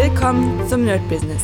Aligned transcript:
Willkommen 0.00 0.64
zum 0.68 0.84
Nerd 0.84 1.08
Business. 1.08 1.42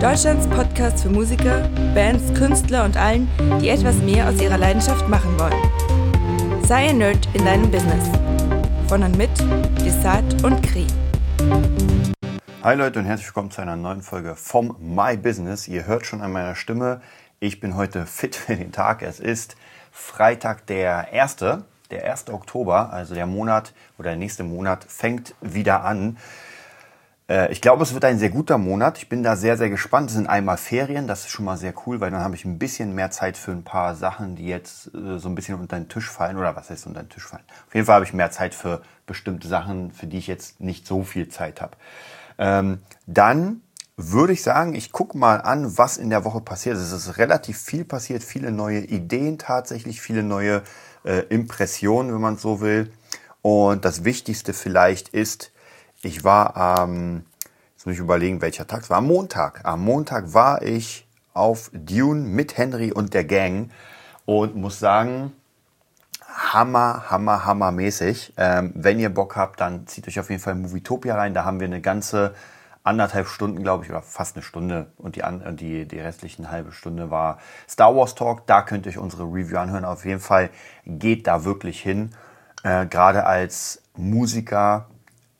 Deutschlands 0.00 0.46
Podcast 0.46 1.02
für 1.02 1.10
Musiker, 1.10 1.68
Bands, 1.92 2.32
Künstler 2.38 2.84
und 2.84 2.96
allen, 2.96 3.28
die 3.60 3.68
etwas 3.68 3.96
mehr 3.96 4.28
aus 4.28 4.40
ihrer 4.40 4.58
Leidenschaft 4.58 5.08
machen 5.08 5.36
wollen. 5.36 6.62
Sei 6.62 6.90
ein 6.90 6.98
Nerd 6.98 7.28
in 7.34 7.44
deinem 7.44 7.68
Business. 7.68 8.08
Von 8.86 9.02
und 9.02 9.18
mit 9.18 9.30
Desart 9.84 10.44
und 10.44 10.62
Kri. 10.62 10.86
Hi 12.62 12.76
Leute 12.76 13.00
und 13.00 13.06
herzlich 13.06 13.26
willkommen 13.26 13.50
zu 13.50 13.60
einer 13.60 13.74
neuen 13.74 14.02
Folge 14.02 14.36
vom 14.36 14.76
My 14.78 15.16
Business. 15.16 15.66
Ihr 15.66 15.88
hört 15.88 16.06
schon 16.06 16.20
an 16.20 16.30
meiner 16.30 16.54
Stimme, 16.54 17.00
ich 17.40 17.58
bin 17.58 17.74
heute 17.74 18.06
fit 18.06 18.36
für 18.36 18.54
den 18.54 18.70
Tag. 18.70 19.02
Es 19.02 19.18
ist 19.18 19.56
Freitag 19.90 20.64
der 20.66 21.12
1. 21.12 21.38
Der 21.90 22.08
1. 22.08 22.30
Oktober, 22.30 22.92
also 22.92 23.16
der 23.16 23.26
Monat 23.26 23.74
oder 23.98 24.10
der 24.10 24.18
nächste 24.18 24.44
Monat 24.44 24.84
fängt 24.84 25.34
wieder 25.40 25.82
an. 25.82 26.18
Äh, 27.30 27.52
ich 27.52 27.60
glaube, 27.60 27.82
es 27.84 27.94
wird 27.94 28.04
ein 28.04 28.18
sehr 28.18 28.30
guter 28.30 28.58
Monat. 28.58 28.98
Ich 28.98 29.08
bin 29.08 29.22
da 29.22 29.36
sehr, 29.36 29.56
sehr 29.56 29.70
gespannt. 29.70 30.10
Es 30.10 30.16
sind 30.16 30.26
einmal 30.26 30.56
Ferien, 30.56 31.06
das 31.06 31.20
ist 31.20 31.30
schon 31.30 31.44
mal 31.44 31.56
sehr 31.56 31.72
cool, 31.86 32.00
weil 32.00 32.10
dann 32.10 32.20
habe 32.20 32.34
ich 32.34 32.44
ein 32.44 32.58
bisschen 32.58 32.94
mehr 32.94 33.10
Zeit 33.10 33.36
für 33.36 33.52
ein 33.52 33.62
paar 33.62 33.94
Sachen, 33.94 34.34
die 34.34 34.46
jetzt 34.46 34.92
äh, 34.94 35.18
so 35.18 35.28
ein 35.28 35.34
bisschen 35.36 35.58
unter 35.58 35.76
den 35.76 35.88
Tisch 35.88 36.10
fallen. 36.10 36.36
Oder 36.36 36.56
was 36.56 36.68
heißt 36.68 36.86
unter 36.86 37.02
den 37.02 37.08
Tisch 37.08 37.26
fallen? 37.26 37.44
Auf 37.68 37.74
jeden 37.74 37.86
Fall 37.86 37.94
habe 37.94 38.04
ich 38.04 38.12
mehr 38.12 38.32
Zeit 38.32 38.54
für 38.54 38.82
bestimmte 39.06 39.46
Sachen, 39.46 39.92
für 39.92 40.06
die 40.06 40.18
ich 40.18 40.26
jetzt 40.26 40.60
nicht 40.60 40.86
so 40.86 41.04
viel 41.04 41.28
Zeit 41.28 41.60
habe. 41.60 41.76
Ähm, 42.38 42.82
dann 43.06 43.62
würde 43.96 44.32
ich 44.32 44.42
sagen, 44.42 44.74
ich 44.74 44.92
gucke 44.92 45.16
mal 45.16 45.36
an, 45.42 45.76
was 45.76 45.98
in 45.98 46.10
der 46.10 46.24
Woche 46.24 46.40
passiert. 46.40 46.76
Es 46.76 46.90
ist 46.90 47.18
relativ 47.18 47.58
viel 47.60 47.84
passiert, 47.84 48.24
viele 48.24 48.50
neue 48.50 48.80
Ideen 48.80 49.38
tatsächlich, 49.38 50.00
viele 50.00 50.22
neue 50.22 50.62
äh, 51.04 51.20
Impressionen, 51.28 52.12
wenn 52.12 52.20
man 52.20 52.38
so 52.38 52.60
will. 52.60 52.90
Und 53.42 53.84
das 53.84 54.04
Wichtigste 54.04 54.54
vielleicht 54.54 55.10
ist, 55.10 55.52
ich 56.02 56.24
war 56.24 56.56
am, 56.56 57.24
jetzt 57.80 57.86
muss 57.86 57.94
ich 57.94 58.00
überlegen, 58.00 58.42
welcher 58.42 58.66
Tag 58.66 58.82
es 58.82 58.90
war, 58.90 58.98
am 58.98 59.06
Montag. 59.06 59.62
Am 59.64 59.80
Montag 59.80 60.34
war 60.34 60.60
ich 60.60 61.08
auf 61.32 61.70
Dune 61.72 62.20
mit 62.20 62.58
Henry 62.58 62.92
und 62.92 63.14
der 63.14 63.24
Gang 63.24 63.70
und 64.26 64.54
muss 64.54 64.78
sagen, 64.78 65.32
hammer, 66.28 67.04
hammer, 67.08 67.46
hammermäßig. 67.46 68.34
Ähm, 68.36 68.72
wenn 68.74 68.98
ihr 68.98 69.08
Bock 69.08 69.34
habt, 69.34 69.62
dann 69.62 69.86
zieht 69.86 70.06
euch 70.06 70.20
auf 70.20 70.28
jeden 70.28 70.42
Fall 70.42 70.56
Movietopia 70.56 71.14
rein. 71.14 71.32
Da 71.32 71.46
haben 71.46 71.58
wir 71.58 71.68
eine 71.68 71.80
ganze 71.80 72.34
anderthalb 72.82 73.28
Stunden, 73.28 73.62
glaube 73.62 73.84
ich, 73.84 73.90
oder 73.90 74.02
fast 74.02 74.36
eine 74.36 74.42
Stunde 74.42 74.92
und 74.98 75.16
die, 75.16 75.22
die, 75.52 75.88
die 75.88 76.00
restlichen 76.00 76.50
halbe 76.50 76.72
Stunde 76.72 77.10
war 77.10 77.38
Star 77.66 77.96
Wars 77.96 78.14
Talk. 78.14 78.46
Da 78.46 78.60
könnt 78.60 78.84
ihr 78.84 78.90
euch 78.90 78.98
unsere 78.98 79.22
Review 79.22 79.56
anhören. 79.56 79.86
Auf 79.86 80.04
jeden 80.04 80.20
Fall 80.20 80.50
geht 80.84 81.26
da 81.26 81.44
wirklich 81.44 81.80
hin. 81.80 82.10
Äh, 82.62 82.84
Gerade 82.84 83.24
als 83.24 83.80
Musiker, 83.96 84.90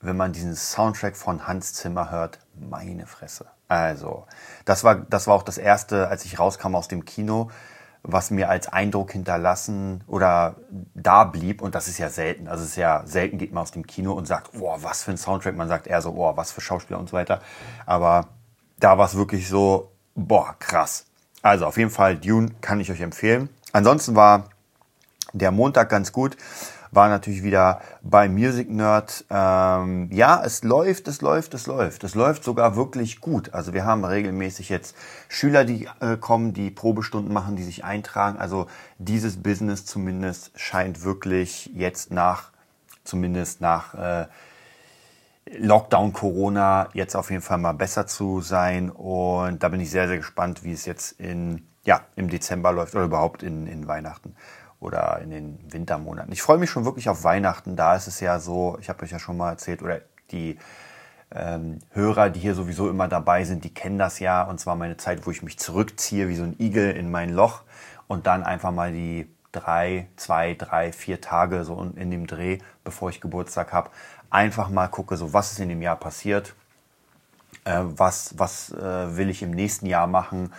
wenn 0.01 0.17
man 0.17 0.33
diesen 0.33 0.55
Soundtrack 0.57 1.17
von 1.17 1.47
Hans 1.47 1.75
Zimmer 1.75 2.11
hört, 2.11 2.39
meine 2.55 3.07
Fresse. 3.07 3.47
Also, 3.69 4.27
das 4.65 4.83
war, 4.85 4.97
das 4.97 5.27
war 5.27 5.35
auch 5.35 5.43
das 5.43 5.59
erste, 5.59 6.09
als 6.09 6.25
ich 6.25 6.39
rauskam 6.39 6.75
aus 6.75 6.89
dem 6.89 7.05
Kino 7.05 7.51
was 8.03 8.31
mir 8.31 8.49
als 8.49 8.69
Eindruck 8.69 9.13
hinterlassen 9.13 10.03
oder 10.07 10.57
da 10.95 11.25
blieb. 11.25 11.61
Und 11.61 11.75
das 11.75 11.89
ist 11.89 11.99
ja 11.99 12.09
selten. 12.09 12.49
Also 12.49 12.65
es 12.65 12.71
ist 12.71 12.77
ja 12.77 13.03
selten 13.07 13.39
geht 13.39 13.53
man 13.53 13.63
aus 13.63 13.73
dem 13.73 13.87
Kino 13.87 14.13
und 14.13 14.27
sagt, 14.27 14.53
boah, 14.53 14.83
was 14.83 15.03
für 15.03 15.11
ein 15.11 15.19
Soundtrack. 15.19 15.57
Man 15.57 15.69
sagt 15.69 15.87
eher 15.87 16.01
so, 16.01 16.13
boah, 16.13 16.37
was 16.37 16.53
für 16.53 16.61
Schauspieler 16.61 16.99
und 16.99 17.09
so 17.09 17.13
weiter. 17.15 17.41
Aber 17.87 18.29
da 18.79 18.97
war 18.97 19.07
es 19.07 19.17
wirklich 19.17 19.49
so, 19.49 19.93
boah, 20.15 20.55
krass. 20.59 21.07
Also 21.43 21.67
auf 21.67 21.77
jeden 21.77 21.91
Fall 21.91 22.17
Dune 22.17 22.51
kann 22.61 22.81
ich 22.81 22.91
euch 22.91 23.01
empfehlen. 23.01 23.51
Ansonsten 23.73 24.17
war 24.17 24.51
der 25.33 25.51
Montag 25.51 25.91
ganz 25.91 26.13
gut 26.13 26.37
war 26.93 27.09
natürlich 27.09 27.43
wieder 27.43 27.81
bei 28.03 28.29
Music 28.29 28.71
Nerd. 28.71 29.25
Ähm, 29.31 30.09
ja, 30.13 30.43
es 30.45 30.65
läuft, 30.65 31.09
es 31.09 31.21
läuft, 31.21 31.55
es 31.55 31.67
läuft. 31.67 32.05
Es 32.05 32.15
läuft 32.15 32.45
sogar 32.45 32.77
wirklich 32.77 33.21
gut. 33.21 33.55
Also 33.55 33.73
wir 33.73 33.85
haben 33.85 34.05
regelmäßig 34.05 34.69
jetzt 34.69 34.97
Schüler, 35.29 35.65
die 35.65 35.89
äh, 36.01 36.17
kommen, 36.17 36.53
die 36.53 36.71
Probestunden 36.71 37.33
machen, 37.33 37.57
die 37.57 37.63
sich 37.63 37.85
eintragen. 37.85 38.39
Also 38.39 38.67
dieses 38.99 39.43
Business 39.43 39.87
zumindest 39.87 40.53
scheint 40.59 41.05
wirklich 41.05 41.71
jetzt 41.75 42.11
nach, 42.11 42.51
zumindest 43.05 43.61
nach 43.61 43.95
äh, 43.95 44.27
Lockdown, 45.59 46.13
Corona 46.13 46.89
jetzt 46.93 47.17
auf 47.17 47.31
jeden 47.31 47.43
Fall 47.43 47.59
mal 47.59 47.73
besser 47.73 48.07
zu 48.07 48.41
sein. 48.41 48.91
Und 48.91 49.63
da 49.63 49.69
bin 49.69 49.81
ich 49.81 49.91
sehr, 49.91 50.09
sehr 50.09 50.17
gespannt, 50.17 50.65
wie 50.65 50.73
es 50.73 50.87
jetzt 50.87 51.13
in, 51.21 51.67
ja, 51.85 52.03
im 52.17 52.31
Dezember 52.31 52.73
läuft 52.73 52.95
oder 52.95 53.05
überhaupt 53.05 53.43
in, 53.43 53.67
in 53.67 53.87
Weihnachten 53.87 54.35
oder 54.81 55.21
in 55.23 55.31
den 55.31 55.59
Wintermonaten. 55.69 56.33
Ich 56.33 56.43
freue 56.43 56.59
mich 56.59 56.71
schon 56.71 56.85
wirklich 56.85 57.09
auf 57.09 57.23
Weihnachten. 57.23 57.77
Da 57.77 57.95
ist 57.95 58.07
es 58.07 58.21
ja 58.21 58.41
so, 58.41 58.79
ich 58.81 58.89
habe 58.89 59.03
euch 59.05 59.11
ja 59.11 59.19
schon 59.19 59.37
mal 59.37 59.51
erzählt, 59.51 59.83
oder 59.83 60.01
die 60.31 60.59
ähm, 61.33 61.79
Hörer, 61.93 62.31
die 62.31 62.41
hier 62.41 62.55
sowieso 62.55 62.89
immer 62.89 63.07
dabei 63.07 63.45
sind, 63.45 63.65
die 63.65 63.73
kennen 63.73 63.99
das 63.99 64.19
ja. 64.19 64.43
Und 64.43 64.59
zwar 64.59 64.77
meine 64.77 64.97
Zeit, 64.97 65.27
wo 65.27 65.31
ich 65.31 65.43
mich 65.43 65.59
zurückziehe 65.59 66.29
wie 66.29 66.37
so 66.37 66.45
ein 66.45 66.57
Igel 66.59 66.91
in 66.93 67.11
mein 67.11 67.31
Loch 67.31 67.63
und 68.09 68.27
dann 68.27 68.43
einfach 68.43 68.73
mal 68.73 68.91
die 68.91 69.31
drei, 69.53 70.09
zwei, 70.17 70.55
drei, 70.55 70.93
vier 70.93 71.21
Tage 71.21 71.65
so 71.65 71.93
in 71.97 72.11
dem 72.11 72.27
Dreh, 72.27 72.59
bevor 72.85 73.11
ich 73.11 73.21
Geburtstag 73.21 73.73
habe, 73.73 73.91
einfach 74.31 74.71
mal 74.71 74.89
gucke, 74.89 75.17
so 75.17 75.33
was 75.33 75.53
ist 75.53 75.61
in 75.61 75.69
dem 75.69 75.83
Jahr 75.83 75.97
passiert, 75.97 76.55
äh, 77.65 77.81
was, 77.83 78.39
was 78.39 78.71
äh, 78.73 79.17
will 79.17 79.29
ich 79.29 79.43
im 79.43 79.51
nächsten 79.51 79.87
Jahr 79.87 80.07
machen 80.07 80.53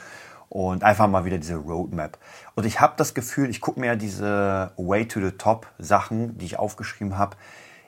und 0.52 0.84
einfach 0.84 1.08
mal 1.08 1.24
wieder 1.24 1.38
diese 1.38 1.56
Roadmap. 1.56 2.18
Und 2.56 2.66
ich 2.66 2.82
habe 2.82 2.96
das 2.98 3.14
Gefühl, 3.14 3.50
ich 3.50 3.62
gucke 3.62 3.80
mir 3.80 3.86
ja 3.86 3.96
diese 3.96 4.74
Way 4.76 5.08
to 5.08 5.22
the 5.22 5.32
Top 5.32 5.66
Sachen, 5.80 6.38
die 6.38 6.46
ich 6.46 6.60
aufgeschrieben 6.60 7.18
habe, 7.18 7.38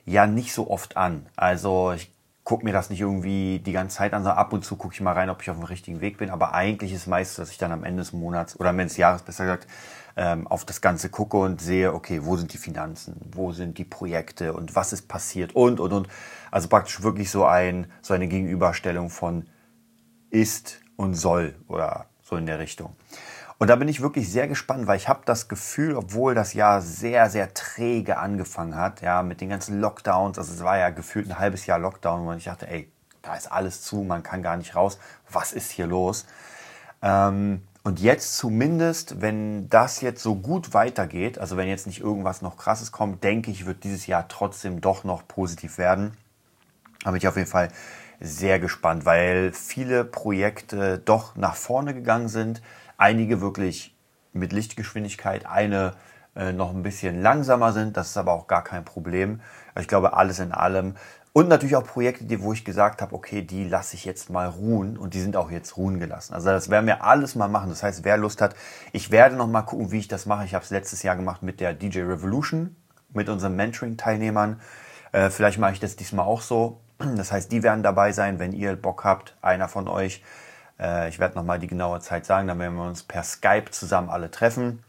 ja 0.06 0.26
nicht 0.26 0.54
so 0.54 0.70
oft 0.70 0.96
an. 0.96 1.26
Also 1.36 1.92
ich 1.92 2.10
gucke 2.42 2.64
mir 2.64 2.72
das 2.72 2.88
nicht 2.88 3.02
irgendwie 3.02 3.58
die 3.58 3.72
ganze 3.72 3.98
Zeit 3.98 4.14
an, 4.14 4.22
sondern 4.22 4.38
ab 4.38 4.54
und 4.54 4.64
zu 4.64 4.76
gucke 4.76 4.94
ich 4.94 5.02
mal 5.02 5.12
rein, 5.12 5.28
ob 5.28 5.42
ich 5.42 5.50
auf 5.50 5.58
dem 5.58 5.66
richtigen 5.66 6.00
Weg 6.00 6.16
bin. 6.16 6.30
Aber 6.30 6.54
eigentlich 6.54 6.94
ist 6.94 7.06
meistens, 7.06 7.36
dass 7.36 7.50
ich 7.50 7.58
dann 7.58 7.70
am 7.70 7.84
Ende 7.84 8.00
des 8.00 8.14
Monats 8.14 8.58
oder 8.58 8.70
am 8.70 8.78
Ende 8.78 8.88
des 8.88 8.96
Jahres 8.96 9.20
besser 9.20 9.44
gesagt 9.44 9.66
ähm, 10.16 10.46
auf 10.46 10.64
das 10.64 10.80
Ganze 10.80 11.10
gucke 11.10 11.36
und 11.36 11.60
sehe, 11.60 11.92
okay, 11.92 12.20
wo 12.24 12.38
sind 12.38 12.54
die 12.54 12.58
Finanzen, 12.58 13.20
wo 13.30 13.52
sind 13.52 13.76
die 13.76 13.84
Projekte 13.84 14.54
und 14.54 14.74
was 14.74 14.94
ist 14.94 15.06
passiert 15.06 15.54
und 15.54 15.80
und 15.80 15.92
und. 15.92 16.08
Also 16.50 16.68
praktisch 16.68 17.02
wirklich 17.02 17.30
so 17.30 17.44
ein 17.44 17.92
so 18.00 18.14
eine 18.14 18.26
Gegenüberstellung 18.26 19.10
von 19.10 19.50
ist 20.30 20.80
und 20.96 21.12
soll 21.12 21.56
oder 21.68 22.06
so 22.24 22.36
in 22.36 22.46
der 22.46 22.58
Richtung. 22.58 22.96
Und 23.58 23.68
da 23.68 23.76
bin 23.76 23.86
ich 23.86 24.00
wirklich 24.00 24.30
sehr 24.30 24.48
gespannt, 24.48 24.86
weil 24.88 24.96
ich 24.96 25.08
habe 25.08 25.20
das 25.24 25.46
Gefühl, 25.46 25.96
obwohl 25.96 26.34
das 26.34 26.54
Jahr 26.54 26.82
sehr, 26.82 27.30
sehr 27.30 27.54
träge 27.54 28.18
angefangen 28.18 28.74
hat, 28.74 29.00
ja, 29.00 29.22
mit 29.22 29.40
den 29.40 29.48
ganzen 29.48 29.80
Lockdowns, 29.80 30.38
also 30.38 30.52
es 30.52 30.64
war 30.64 30.76
ja 30.76 30.90
gefühlt 30.90 31.30
ein 31.30 31.38
halbes 31.38 31.66
Jahr 31.66 31.78
Lockdown 31.78 32.26
und 32.26 32.38
ich 32.38 32.44
dachte, 32.44 32.68
ey, 32.68 32.90
da 33.22 33.36
ist 33.36 33.50
alles 33.50 33.82
zu, 33.82 34.02
man 34.02 34.22
kann 34.22 34.42
gar 34.42 34.56
nicht 34.56 34.74
raus, 34.74 34.98
was 35.30 35.52
ist 35.52 35.70
hier 35.70 35.86
los? 35.86 36.26
Ähm, 37.00 37.62
und 37.84 38.00
jetzt 38.00 38.36
zumindest, 38.38 39.20
wenn 39.20 39.68
das 39.68 40.00
jetzt 40.00 40.22
so 40.22 40.34
gut 40.34 40.72
weitergeht, 40.72 41.38
also 41.38 41.56
wenn 41.56 41.68
jetzt 41.68 41.86
nicht 41.86 42.00
irgendwas 42.00 42.40
noch 42.42 42.56
krasses 42.56 42.92
kommt, 42.92 43.22
denke 43.22 43.50
ich, 43.50 43.66
wird 43.66 43.84
dieses 43.84 44.06
Jahr 44.06 44.26
trotzdem 44.26 44.80
doch 44.80 45.04
noch 45.04 45.28
positiv 45.28 45.78
werden. 45.78 46.16
Da 47.04 47.10
bin 47.10 47.18
ich 47.18 47.28
auf 47.28 47.36
jeden 47.36 47.48
Fall 47.48 47.68
sehr 48.24 48.58
gespannt, 48.58 49.04
weil 49.04 49.52
viele 49.52 50.04
Projekte 50.04 50.98
doch 50.98 51.36
nach 51.36 51.54
vorne 51.54 51.94
gegangen 51.94 52.28
sind. 52.28 52.62
Einige 52.96 53.40
wirklich 53.40 53.94
mit 54.32 54.52
Lichtgeschwindigkeit, 54.52 55.46
eine 55.46 55.92
äh, 56.34 56.52
noch 56.52 56.70
ein 56.70 56.82
bisschen 56.82 57.22
langsamer 57.22 57.72
sind. 57.72 57.96
Das 57.96 58.08
ist 58.08 58.16
aber 58.16 58.32
auch 58.32 58.46
gar 58.46 58.64
kein 58.64 58.84
Problem. 58.84 59.40
Ich 59.78 59.88
glaube, 59.88 60.14
alles 60.14 60.38
in 60.38 60.52
allem. 60.52 60.96
Und 61.32 61.48
natürlich 61.48 61.74
auch 61.74 61.84
Projekte, 61.84 62.24
die, 62.24 62.40
wo 62.40 62.52
ich 62.52 62.64
gesagt 62.64 63.02
habe, 63.02 63.14
okay, 63.14 63.42
die 63.42 63.64
lasse 63.64 63.96
ich 63.96 64.04
jetzt 64.04 64.30
mal 64.30 64.48
ruhen 64.48 64.96
und 64.96 65.14
die 65.14 65.20
sind 65.20 65.36
auch 65.36 65.50
jetzt 65.50 65.76
ruhen 65.76 65.98
gelassen. 65.98 66.32
Also 66.32 66.50
das 66.50 66.70
werden 66.70 66.86
wir 66.86 67.02
alles 67.02 67.34
mal 67.34 67.48
machen. 67.48 67.70
Das 67.70 67.82
heißt, 67.82 68.04
wer 68.04 68.16
Lust 68.16 68.40
hat, 68.40 68.54
ich 68.92 69.10
werde 69.10 69.34
noch 69.34 69.48
mal 69.48 69.62
gucken, 69.62 69.90
wie 69.90 69.98
ich 69.98 70.06
das 70.08 70.26
mache. 70.26 70.44
Ich 70.44 70.54
habe 70.54 70.64
es 70.64 70.70
letztes 70.70 71.02
Jahr 71.02 71.16
gemacht 71.16 71.42
mit 71.42 71.58
der 71.58 71.74
DJ 71.74 72.02
Revolution, 72.02 72.76
mit 73.12 73.28
unseren 73.28 73.56
Mentoring-Teilnehmern. 73.56 74.60
Äh, 75.10 75.30
vielleicht 75.30 75.58
mache 75.58 75.72
ich 75.72 75.80
das 75.80 75.96
diesmal 75.96 76.24
auch 76.24 76.40
so. 76.40 76.80
Das 76.98 77.32
heißt, 77.32 77.50
die 77.50 77.62
werden 77.62 77.82
dabei 77.82 78.12
sein, 78.12 78.38
wenn 78.38 78.52
ihr 78.52 78.76
Bock 78.76 79.04
habt, 79.04 79.36
einer 79.42 79.68
von 79.68 79.88
euch. 79.88 80.22
Äh, 80.78 81.08
ich 81.08 81.18
werde 81.18 81.34
nochmal 81.36 81.58
die 81.58 81.66
genaue 81.66 82.00
Zeit 82.00 82.26
sagen, 82.26 82.48
dann 82.48 82.58
werden 82.58 82.76
wir 82.76 82.86
uns 82.86 83.02
per 83.02 83.22
Skype 83.22 83.70
zusammen 83.70 84.10
alle 84.10 84.30
treffen 84.30 84.82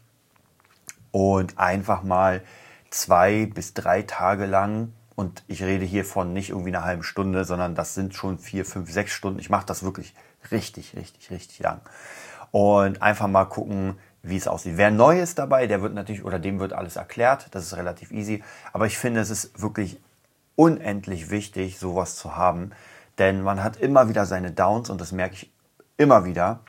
und 1.10 1.58
einfach 1.58 2.02
mal 2.02 2.42
zwei 2.90 3.46
bis 3.46 3.74
drei 3.74 4.02
Tage 4.02 4.46
lang, 4.46 4.92
und 5.16 5.44
ich 5.48 5.62
rede 5.62 5.84
hier 5.86 6.04
von 6.04 6.34
nicht 6.34 6.50
irgendwie 6.50 6.68
einer 6.68 6.84
halben 6.84 7.02
Stunde, 7.02 7.46
sondern 7.46 7.74
das 7.74 7.94
sind 7.94 8.14
schon 8.14 8.38
vier, 8.38 8.66
fünf, 8.66 8.92
sechs 8.92 9.12
Stunden. 9.12 9.40
Ich 9.40 9.48
mache 9.48 9.64
das 9.64 9.82
wirklich 9.82 10.14
richtig, 10.50 10.94
richtig, 10.94 11.30
richtig 11.30 11.58
lang. 11.60 11.80
Und 12.50 13.00
einfach 13.00 13.26
mal 13.26 13.46
gucken, 13.46 13.98
wie 14.22 14.36
es 14.36 14.46
aussieht. 14.46 14.76
Wer 14.76 14.90
neu 14.90 15.18
ist 15.18 15.38
dabei, 15.38 15.66
der 15.66 15.80
wird 15.80 15.94
natürlich, 15.94 16.22
oder 16.22 16.38
dem 16.38 16.60
wird 16.60 16.74
alles 16.74 16.96
erklärt. 16.96 17.48
Das 17.52 17.64
ist 17.64 17.76
relativ 17.76 18.10
easy. 18.10 18.44
Aber 18.74 18.86
ich 18.86 18.98
finde, 18.98 19.20
es 19.20 19.30
ist 19.30 19.58
wirklich 19.60 19.98
unendlich 20.56 21.30
wichtig, 21.30 21.78
sowas 21.78 22.16
zu 22.16 22.36
haben, 22.36 22.72
denn 23.18 23.42
man 23.42 23.62
hat 23.62 23.76
immer 23.76 24.08
wieder 24.08 24.26
seine 24.26 24.50
Downs 24.50 24.90
und 24.90 25.00
das 25.00 25.12
merke 25.12 25.34
ich 25.34 25.52
immer 25.96 26.24
wieder. 26.24 26.60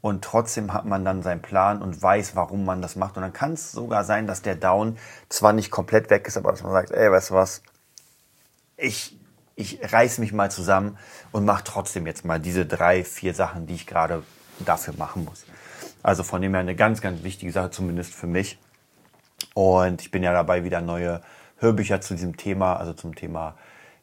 Und 0.00 0.22
trotzdem 0.22 0.72
hat 0.72 0.84
man 0.84 1.04
dann 1.04 1.22
seinen 1.22 1.42
Plan 1.42 1.82
und 1.82 2.00
weiß, 2.00 2.36
warum 2.36 2.64
man 2.64 2.80
das 2.80 2.94
macht. 2.94 3.16
Und 3.16 3.22
dann 3.22 3.32
kann 3.32 3.54
es 3.54 3.72
sogar 3.72 4.04
sein, 4.04 4.28
dass 4.28 4.42
der 4.42 4.54
Down 4.54 4.96
zwar 5.28 5.52
nicht 5.52 5.72
komplett 5.72 6.08
weg 6.08 6.26
ist, 6.28 6.36
aber 6.36 6.52
dass 6.52 6.62
man 6.62 6.70
sagt, 6.70 6.92
ey, 6.92 7.10
weißt 7.10 7.30
du 7.30 7.34
was, 7.34 7.62
ich, 8.76 9.18
ich 9.56 9.92
reiß 9.92 10.18
mich 10.18 10.32
mal 10.32 10.52
zusammen 10.52 10.96
und 11.32 11.44
mache 11.44 11.64
trotzdem 11.64 12.06
jetzt 12.06 12.24
mal 12.24 12.38
diese 12.38 12.64
drei, 12.64 13.02
vier 13.02 13.34
Sachen, 13.34 13.66
die 13.66 13.74
ich 13.74 13.88
gerade 13.88 14.22
dafür 14.60 14.94
machen 14.96 15.24
muss. 15.24 15.44
Also 16.02 16.22
von 16.22 16.42
dem 16.42 16.52
her 16.52 16.60
eine 16.60 16.76
ganz, 16.76 17.00
ganz 17.00 17.24
wichtige 17.24 17.50
Sache, 17.50 17.70
zumindest 17.70 18.14
für 18.14 18.28
mich. 18.28 18.58
Und 19.54 20.00
ich 20.00 20.12
bin 20.12 20.22
ja 20.22 20.32
dabei, 20.32 20.62
wieder 20.62 20.80
neue 20.80 21.22
Hörbücher 21.58 22.00
zu 22.00 22.14
diesem 22.14 22.36
Thema, 22.36 22.76
also 22.76 22.92
zum 22.92 23.14
Thema 23.14 23.54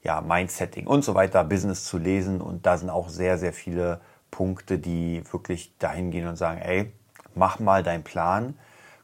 ja, 0.01 0.21
Mindsetting 0.21 0.87
und 0.87 1.03
so 1.03 1.15
weiter, 1.15 1.43
Business 1.43 1.83
zu 1.83 1.97
lesen. 1.97 2.41
Und 2.41 2.65
da 2.65 2.77
sind 2.77 2.89
auch 2.89 3.09
sehr, 3.09 3.37
sehr 3.37 3.53
viele 3.53 3.99
Punkte, 4.31 4.77
die 4.77 5.23
wirklich 5.31 5.75
dahin 5.79 6.11
gehen 6.11 6.27
und 6.27 6.35
sagen, 6.35 6.61
ey, 6.61 6.91
mach 7.33 7.59
mal 7.59 7.83
deinen 7.83 8.03
Plan, 8.03 8.55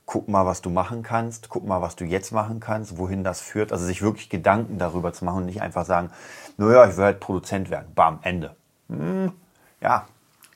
guck 0.05 0.27
mal, 0.27 0.45
was 0.45 0.61
du 0.61 0.69
machen 0.69 1.03
kannst, 1.03 1.49
guck 1.49 1.65
mal, 1.65 1.81
was 1.81 1.95
du 1.95 2.03
jetzt 2.03 2.31
machen 2.31 2.59
kannst, 2.59 2.97
wohin 2.97 3.23
das 3.23 3.41
führt. 3.41 3.71
Also 3.71 3.85
sich 3.85 4.01
wirklich 4.01 4.29
Gedanken 4.29 4.77
darüber 4.77 5.13
zu 5.13 5.25
machen 5.25 5.37
und 5.37 5.45
nicht 5.45 5.61
einfach 5.61 5.85
sagen, 5.85 6.11
naja, 6.57 6.85
ich 6.85 6.97
will 6.97 7.05
halt 7.05 7.19
Produzent 7.19 7.69
werden. 7.69 7.93
Bam, 7.95 8.19
Ende. 8.21 8.55
Hm, 8.89 9.31
ja, 9.79 10.07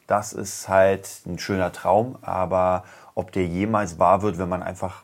das 0.08 0.34
ist 0.34 0.68
halt 0.68 1.10
ein 1.26 1.40
schöner 1.40 1.72
Traum, 1.72 2.18
aber 2.22 2.84
ob 3.16 3.32
der 3.32 3.48
jemals 3.48 3.98
wahr 3.98 4.22
wird, 4.22 4.38
wenn 4.38 4.50
man 4.50 4.62
einfach, 4.62 5.04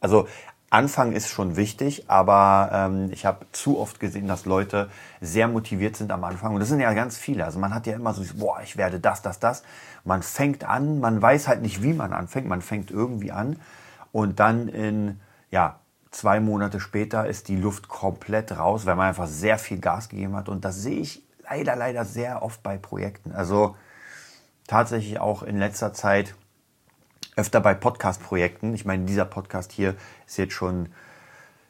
also 0.00 0.26
Anfang 0.72 1.12
ist 1.12 1.28
schon 1.28 1.56
wichtig, 1.56 2.08
aber 2.08 2.70
ähm, 2.72 3.10
ich 3.12 3.26
habe 3.26 3.44
zu 3.52 3.78
oft 3.78 4.00
gesehen, 4.00 4.26
dass 4.26 4.46
Leute 4.46 4.88
sehr 5.20 5.46
motiviert 5.46 5.96
sind 5.96 6.10
am 6.10 6.24
Anfang. 6.24 6.54
Und 6.54 6.60
das 6.60 6.70
sind 6.70 6.80
ja 6.80 6.94
ganz 6.94 7.18
viele. 7.18 7.44
Also 7.44 7.58
man 7.58 7.74
hat 7.74 7.86
ja 7.86 7.94
immer 7.94 8.14
so, 8.14 8.22
boah, 8.38 8.58
ich 8.62 8.78
werde 8.78 8.98
das, 8.98 9.20
das, 9.20 9.38
das. 9.38 9.64
Man 10.04 10.22
fängt 10.22 10.64
an, 10.64 10.98
man 10.98 11.20
weiß 11.20 11.46
halt 11.46 11.60
nicht, 11.60 11.82
wie 11.82 11.92
man 11.92 12.14
anfängt. 12.14 12.48
Man 12.48 12.62
fängt 12.62 12.90
irgendwie 12.90 13.32
an 13.32 13.56
und 14.12 14.40
dann 14.40 14.68
in, 14.68 15.20
ja, 15.50 15.78
zwei 16.10 16.40
Monate 16.40 16.80
später 16.80 17.26
ist 17.26 17.48
die 17.48 17.56
Luft 17.56 17.88
komplett 17.88 18.56
raus, 18.56 18.86
weil 18.86 18.96
man 18.96 19.08
einfach 19.08 19.26
sehr 19.28 19.58
viel 19.58 19.78
Gas 19.78 20.08
gegeben 20.08 20.36
hat. 20.36 20.48
Und 20.48 20.64
das 20.64 20.76
sehe 20.76 21.00
ich 21.00 21.22
leider, 21.50 21.76
leider 21.76 22.06
sehr 22.06 22.42
oft 22.42 22.62
bei 22.62 22.78
Projekten. 22.78 23.32
Also 23.32 23.76
tatsächlich 24.66 25.20
auch 25.20 25.42
in 25.42 25.58
letzter 25.58 25.92
Zeit 25.92 26.34
öfter 27.36 27.60
bei 27.60 27.74
Podcast-Projekten. 27.74 28.74
Ich 28.74 28.84
meine, 28.84 29.04
dieser 29.04 29.24
Podcast 29.24 29.72
hier 29.72 29.94
ist 30.26 30.38
jetzt 30.38 30.52
schon, 30.52 30.88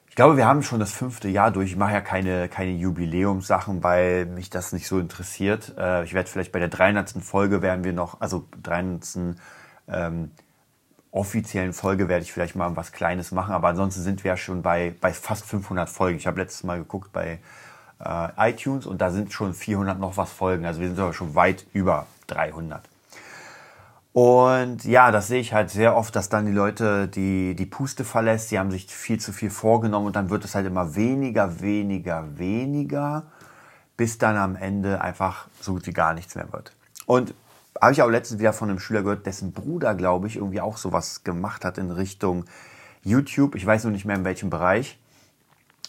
ich 0.08 0.16
glaube, 0.16 0.36
wir 0.36 0.46
haben 0.46 0.62
schon 0.62 0.80
das 0.80 0.92
fünfte 0.92 1.28
Jahr 1.28 1.50
durch. 1.50 1.70
Ich 1.70 1.76
mache 1.76 1.92
ja 1.92 2.00
keine, 2.00 2.48
keine 2.48 2.72
Jubiläumssachen, 2.72 3.82
weil 3.82 4.26
mich 4.26 4.50
das 4.50 4.72
nicht 4.72 4.86
so 4.86 4.98
interessiert. 4.98 5.74
Äh, 5.78 6.04
ich 6.04 6.14
werde 6.14 6.28
vielleicht 6.28 6.52
bei 6.52 6.58
der 6.58 6.68
300. 6.68 7.10
Folge 7.22 7.62
werden 7.62 7.84
wir 7.84 7.92
noch, 7.92 8.20
also 8.20 8.46
300. 8.62 9.36
Ähm, 9.88 10.30
offiziellen 11.12 11.74
Folge 11.74 12.08
werde 12.08 12.24
ich 12.24 12.32
vielleicht 12.32 12.56
mal 12.56 12.74
was 12.74 12.90
Kleines 12.90 13.32
machen, 13.32 13.52
aber 13.52 13.68
ansonsten 13.68 14.00
sind 14.00 14.24
wir 14.24 14.30
ja 14.30 14.36
schon 14.36 14.62
bei, 14.62 14.94
bei 15.00 15.12
fast 15.12 15.44
500 15.44 15.88
Folgen. 15.88 16.16
Ich 16.16 16.26
habe 16.26 16.40
letztes 16.40 16.64
Mal 16.64 16.78
geguckt 16.78 17.12
bei 17.12 17.38
äh, 18.02 18.50
iTunes 18.50 18.86
und 18.86 19.00
da 19.00 19.10
sind 19.10 19.32
schon 19.32 19.54
400 19.54 19.98
noch 20.00 20.16
was 20.16 20.32
Folgen. 20.32 20.64
Also 20.64 20.80
wir 20.80 20.88
sind 20.88 20.96
sogar 20.96 21.12
schon 21.12 21.34
weit 21.34 21.66
über 21.74 22.06
300. 22.28 22.82
Und 24.12 24.84
ja, 24.84 25.10
das 25.10 25.28
sehe 25.28 25.40
ich 25.40 25.54
halt 25.54 25.70
sehr 25.70 25.96
oft, 25.96 26.14
dass 26.14 26.28
dann 26.28 26.44
die 26.44 26.52
Leute 26.52 27.08
die, 27.08 27.54
die 27.54 27.64
Puste 27.64 28.04
verlässt. 28.04 28.50
Sie 28.50 28.58
haben 28.58 28.70
sich 28.70 28.86
viel 28.86 29.18
zu 29.18 29.32
viel 29.32 29.48
vorgenommen 29.48 30.06
und 30.06 30.16
dann 30.16 30.28
wird 30.28 30.44
es 30.44 30.54
halt 30.54 30.66
immer 30.66 30.94
weniger, 30.94 31.60
weniger, 31.60 32.38
weniger, 32.38 33.24
bis 33.96 34.18
dann 34.18 34.36
am 34.36 34.54
Ende 34.54 35.00
einfach 35.00 35.48
so 35.60 35.72
gut 35.72 35.86
wie 35.86 35.92
gar 35.92 36.12
nichts 36.12 36.34
mehr 36.34 36.52
wird. 36.52 36.76
Und 37.06 37.34
habe 37.80 37.92
ich 37.92 38.02
auch 38.02 38.10
letztens 38.10 38.38
wieder 38.38 38.52
von 38.52 38.68
einem 38.68 38.78
Schüler 38.78 39.02
gehört, 39.02 39.24
dessen 39.24 39.52
Bruder, 39.52 39.94
glaube 39.94 40.26
ich, 40.26 40.36
irgendwie 40.36 40.60
auch 40.60 40.76
sowas 40.76 41.24
gemacht 41.24 41.64
hat 41.64 41.78
in 41.78 41.90
Richtung 41.90 42.44
YouTube. 43.02 43.54
Ich 43.54 43.64
weiß 43.64 43.84
nur 43.84 43.92
nicht 43.92 44.04
mehr 44.04 44.16
in 44.16 44.24
welchem 44.24 44.50
Bereich. 44.50 44.98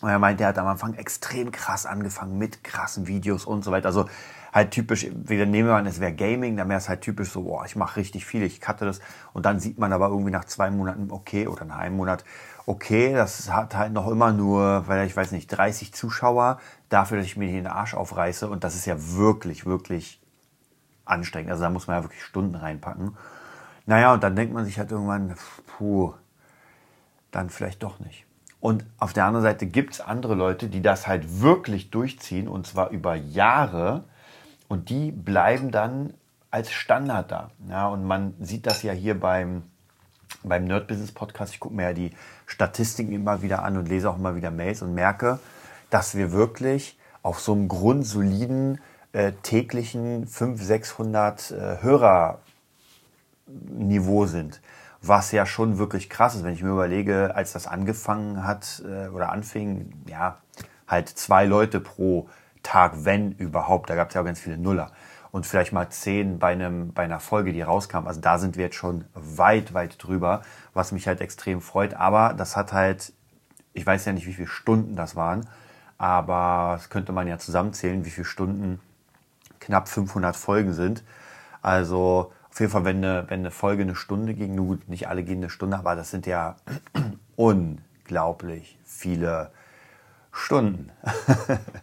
Und 0.03 0.09
er 0.09 0.19
meinte, 0.19 0.43
er 0.43 0.49
hat 0.49 0.57
am 0.57 0.67
Anfang 0.67 0.95
extrem 0.95 1.53
krass 1.53 1.85
angefangen 1.85 2.37
mit 2.37 2.61
krassen 2.61 3.07
Videos 3.07 3.45
und 3.45 3.63
so 3.63 3.71
weiter. 3.71 3.85
Also 3.85 4.09
halt 4.51 4.71
typisch, 4.71 5.07
wieder 5.13 5.45
nehmen 5.45 5.69
wir 5.69 5.75
an, 5.75 5.85
es 5.85 6.01
wäre 6.01 6.11
Gaming, 6.11 6.57
dann 6.57 6.67
wäre 6.67 6.77
es 6.77 6.89
halt 6.89 6.99
typisch 6.99 7.31
so, 7.31 7.43
boah, 7.43 7.63
ich 7.63 7.77
mache 7.77 7.95
richtig 7.95 8.25
viel, 8.25 8.43
ich 8.43 8.59
cutte 8.59 8.83
das. 8.83 8.99
Und 9.31 9.45
dann 9.45 9.61
sieht 9.61 9.79
man 9.79 9.93
aber 9.93 10.09
irgendwie 10.09 10.31
nach 10.31 10.43
zwei 10.43 10.69
Monaten, 10.71 11.09
okay, 11.09 11.47
oder 11.47 11.63
nach 11.63 11.77
einem 11.77 11.95
Monat, 11.95 12.25
okay, 12.65 13.13
das 13.13 13.49
hat 13.49 13.77
halt 13.77 13.93
noch 13.93 14.09
immer 14.09 14.33
nur, 14.33 14.85
weil 14.89 15.07
ich 15.07 15.15
weiß 15.15 15.31
nicht, 15.31 15.47
30 15.47 15.93
Zuschauer 15.93 16.59
dafür, 16.89 17.15
dass 17.15 17.25
ich 17.25 17.37
mir 17.37 17.47
den 17.47 17.67
Arsch 17.67 17.93
aufreiße. 17.93 18.49
Und 18.49 18.65
das 18.65 18.75
ist 18.75 18.85
ja 18.85 18.97
wirklich, 18.97 19.65
wirklich 19.65 20.21
anstrengend. 21.05 21.49
Also 21.49 21.63
da 21.63 21.69
muss 21.69 21.87
man 21.87 21.95
ja 21.95 22.03
wirklich 22.03 22.23
Stunden 22.23 22.55
reinpacken. 22.55 23.15
Naja, 23.85 24.13
und 24.13 24.21
dann 24.21 24.35
denkt 24.35 24.53
man 24.53 24.65
sich 24.65 24.79
halt 24.79 24.91
irgendwann, 24.91 25.33
puh, 25.65 26.13
dann 27.31 27.49
vielleicht 27.49 27.81
doch 27.83 28.01
nicht. 28.01 28.25
Und 28.63 28.85
auf 28.97 29.11
der 29.11 29.25
anderen 29.25 29.43
Seite 29.43 29.65
gibt 29.65 29.95
es 29.95 29.99
andere 29.99 30.35
Leute, 30.35 30.69
die 30.69 30.81
das 30.81 31.05
halt 31.05 31.41
wirklich 31.41 31.91
durchziehen 31.91 32.47
und 32.47 32.65
zwar 32.65 32.91
über 32.91 33.13
Jahre 33.13 34.05
und 34.69 34.87
die 34.87 35.11
bleiben 35.11 35.69
dann 35.69 36.13
als 36.49 36.71
Standard 36.71 37.29
da. 37.29 37.51
Ja, 37.67 37.89
und 37.89 38.05
man 38.05 38.35
sieht 38.39 38.65
das 38.65 38.81
ja 38.81 38.93
hier 38.93 39.19
beim, 39.19 39.63
beim 40.43 40.63
Nerd 40.63 40.87
Business 40.87 41.11
Podcast. 41.11 41.53
Ich 41.53 41.59
gucke 41.59 41.75
mir 41.75 41.83
ja 41.83 41.93
die 41.93 42.11
Statistiken 42.45 43.11
immer 43.11 43.41
wieder 43.41 43.65
an 43.65 43.75
und 43.75 43.89
lese 43.89 44.09
auch 44.09 44.17
immer 44.17 44.37
wieder 44.37 44.49
Mails 44.49 44.81
und 44.81 44.93
merke, 44.93 45.39
dass 45.89 46.15
wir 46.15 46.31
wirklich 46.31 46.97
auf 47.21 47.41
so 47.41 47.51
einem 47.51 47.67
grundsoliden 47.67 48.79
äh, 49.11 49.33
täglichen 49.43 50.25
500, 50.25 50.65
600 50.65 51.51
äh, 51.51 51.79
Hörerniveau 53.49 54.25
sind. 54.25 54.61
Was 55.05 55.31
ja 55.33 55.45
schon 55.45 55.77
wirklich 55.77 56.09
krass 56.09 56.33
ist, 56.33 56.43
wenn 56.43 56.53
ich 56.53 56.63
mir 56.63 56.71
überlege, 56.71 57.35
als 57.35 57.51
das 57.51 57.67
angefangen 57.67 58.45
hat 58.45 58.81
äh, 58.87 59.09
oder 59.09 59.31
anfing, 59.31 59.93
ja, 60.07 60.37
halt 60.87 61.09
zwei 61.09 61.45
Leute 61.45 61.79
pro 61.81 62.29
Tag, 62.63 62.93
wenn 63.03 63.33
überhaupt. 63.33 63.89
Da 63.89 63.95
gab 63.95 64.07
es 64.09 64.15
ja 64.15 64.21
auch 64.21 64.25
ganz 64.25 64.39
viele 64.39 64.57
Nuller. 64.57 64.91
Und 65.31 65.45
vielleicht 65.45 65.73
mal 65.73 65.89
zehn 65.89 66.39
bei, 66.39 66.53
einem, 66.53 66.93
bei 66.93 67.03
einer 67.03 67.19
Folge, 67.19 67.51
die 67.51 67.61
rauskam. 67.61 68.07
Also 68.07 68.21
da 68.21 68.37
sind 68.37 68.55
wir 68.55 68.65
jetzt 68.65 68.75
schon 68.75 69.05
weit, 69.13 69.73
weit 69.73 70.01
drüber, 70.01 70.41
was 70.73 70.91
mich 70.91 71.07
halt 71.07 71.21
extrem 71.21 71.59
freut. 71.59 71.95
Aber 71.95 72.33
das 72.33 72.55
hat 72.55 72.71
halt, 72.71 73.13
ich 73.73 73.85
weiß 73.85 74.05
ja 74.05 74.13
nicht, 74.13 74.27
wie 74.27 74.33
viele 74.33 74.47
Stunden 74.47 74.95
das 74.95 75.15
waren, 75.15 75.49
aber 75.97 76.75
das 76.77 76.89
könnte 76.89 77.11
man 77.11 77.27
ja 77.27 77.37
zusammenzählen, 77.39 78.05
wie 78.05 78.09
viele 78.09 78.25
Stunden 78.25 78.79
knapp 79.59 79.87
500 79.87 80.35
Folgen 80.35 80.73
sind. 80.73 81.03
Also 81.61 82.31
auf 82.53 82.59
jeden 82.59 82.71
Fall, 82.71 82.85
wenn 82.85 82.97
eine, 82.97 83.25
wenn 83.29 83.39
eine 83.39 83.51
Folge 83.51 83.81
eine 83.81 83.95
Stunde 83.95 84.35
ging, 84.35 84.55
nun 84.55 84.67
gut, 84.67 84.87
nicht 84.87 85.07
alle 85.07 85.23
gehen 85.23 85.39
eine 85.39 85.49
Stunde, 85.49 85.77
aber 85.77 85.95
das 85.95 86.11
sind 86.11 86.27
ja 86.27 86.55
unglaublich 87.35 88.77
viele 88.85 89.51
Stunden. 90.31 90.91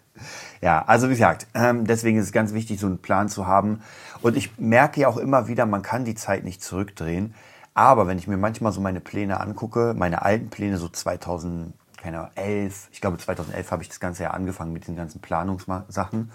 Ja, 0.61 0.84
also 0.87 1.06
wie 1.06 1.12
gesagt, 1.12 1.46
ähm, 1.55 1.87
deswegen 1.87 2.19
ist 2.19 2.26
es 2.26 2.32
ganz 2.32 2.52
wichtig, 2.52 2.78
so 2.78 2.87
einen 2.87 2.99
Plan 2.99 3.31
zu 3.31 3.46
haben. 3.46 3.80
Und 4.21 4.37
ich 4.37 4.59
merke 4.59 5.00
ja 5.00 5.09
auch 5.09 5.16
immer 5.16 5.49
wieder, 5.49 5.64
man 5.64 5.80
kann 5.83 6.04
die 6.04 6.14
Zeit 6.14 6.45
nicht 6.45 6.62
zurückdrehen. 6.62 7.35
Aber 7.73 8.06
wenn 8.06 8.18
ich 8.18 8.26
mir 8.26 8.37
manchmal 8.37 8.73
so 8.73 8.80
meine 8.83 9.00
Pläne 9.00 9.40
angucke, 9.40 9.95
meine 9.97 10.23
alten 10.23 10.50
Pläne, 10.50 10.76
so 10.76 10.88
2011, 10.88 11.73
ich 12.92 13.00
glaube 13.00 13.16
2011 13.16 13.71
habe 13.71 13.83
ich 13.83 13.88
das 13.88 14.00
ganze 14.00 14.25
Jahr 14.25 14.35
angefangen 14.35 14.75
mit 14.75 14.87
den 14.87 14.97
ganzen 14.97 15.23
Planungssachen. 15.23 16.30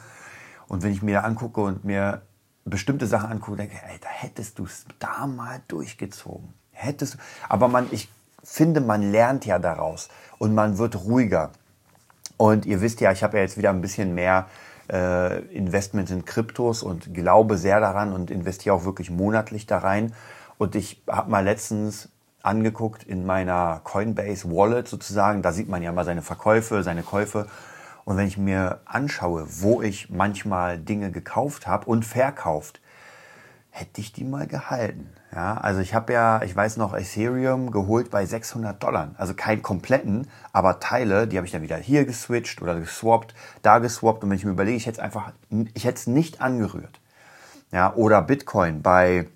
Und 0.67 0.81
wenn 0.81 0.91
ich 0.91 1.03
mir 1.03 1.19
da 1.19 1.21
angucke 1.21 1.61
und 1.61 1.85
mir 1.85 2.23
bestimmte 2.65 3.07
Sachen 3.07 3.31
angucke, 3.31 3.57
denke 3.57 3.75
ich, 3.75 3.91
ey, 3.91 3.99
da 4.01 4.09
hättest 4.09 4.59
du 4.59 4.65
es 4.65 4.85
da 4.99 5.27
mal 5.27 5.61
durchgezogen. 5.67 6.53
Hättest 6.71 7.13
du. 7.13 7.17
Aber 7.47 7.67
man, 7.67 7.87
ich 7.91 8.09
finde, 8.43 8.81
man 8.81 9.11
lernt 9.11 9.45
ja 9.45 9.59
daraus 9.59 10.09
und 10.39 10.53
man 10.53 10.77
wird 10.77 10.95
ruhiger. 11.05 11.51
Und 12.37 12.65
ihr 12.65 12.81
wisst 12.81 13.01
ja, 13.01 13.11
ich 13.11 13.23
habe 13.23 13.37
ja 13.37 13.43
jetzt 13.43 13.57
wieder 13.57 13.69
ein 13.69 13.81
bisschen 13.81 14.13
mehr 14.13 14.47
äh, 14.91 15.39
Investment 15.55 16.09
in 16.09 16.25
Kryptos 16.25 16.83
und 16.83 17.13
glaube 17.13 17.57
sehr 17.57 17.79
daran 17.79 18.13
und 18.13 18.29
investiere 18.29 18.75
auch 18.75 18.83
wirklich 18.83 19.09
monatlich 19.09 19.67
da 19.67 19.77
rein. 19.77 20.13
Und 20.57 20.75
ich 20.75 21.01
habe 21.07 21.29
mal 21.29 21.43
letztens 21.43 22.09
angeguckt 22.41 23.03
in 23.03 23.25
meiner 23.25 23.81
Coinbase 23.83 24.49
Wallet 24.51 24.87
sozusagen, 24.87 25.41
da 25.41 25.51
sieht 25.51 25.67
man 25.69 25.81
ja 25.81 25.91
mal 25.91 26.05
seine 26.05 26.21
Verkäufe, 26.21 26.83
seine 26.83 27.03
Käufe. 27.03 27.47
Und 28.05 28.17
wenn 28.17 28.27
ich 28.27 28.37
mir 28.37 28.79
anschaue, 28.85 29.45
wo 29.49 29.81
ich 29.81 30.09
manchmal 30.09 30.77
Dinge 30.77 31.11
gekauft 31.11 31.67
habe 31.67 31.87
und 31.87 32.05
verkauft, 32.05 32.79
hätte 33.71 33.99
ich 33.99 34.13
die 34.13 34.23
mal 34.23 34.47
gehalten. 34.47 35.09
Ja, 35.33 35.57
also 35.57 35.81
ich 35.81 35.93
habe 35.93 36.13
ja, 36.13 36.41
ich 36.43 36.55
weiß 36.55 36.77
noch, 36.77 36.93
Ethereum 36.93 37.71
geholt 37.71 38.09
bei 38.09 38.25
600 38.25 38.81
Dollar. 38.81 39.09
Also 39.17 39.33
keinen 39.33 39.61
kompletten, 39.61 40.29
aber 40.53 40.79
Teile, 40.79 41.27
die 41.27 41.35
habe 41.35 41.45
ich 41.45 41.51
dann 41.51 41.61
wieder 41.61 41.75
hier 41.75 42.05
geswitcht 42.05 42.61
oder 42.61 42.79
geswappt, 42.79 43.33
da 43.63 43.79
geswappt. 43.79 44.23
Und 44.23 44.29
wenn 44.29 44.37
ich 44.37 44.45
mir 44.45 44.51
überlege, 44.51 44.77
ich 44.77 44.85
hätte 44.85 44.99
es 44.99 45.03
einfach, 45.03 45.33
ich 45.73 45.83
hätte 45.83 45.97
es 45.97 46.07
nicht 46.07 46.39
angerührt. 46.39 47.01
Ja, 47.71 47.93
oder 47.95 48.21
Bitcoin 48.21 48.81
bei 48.81 49.27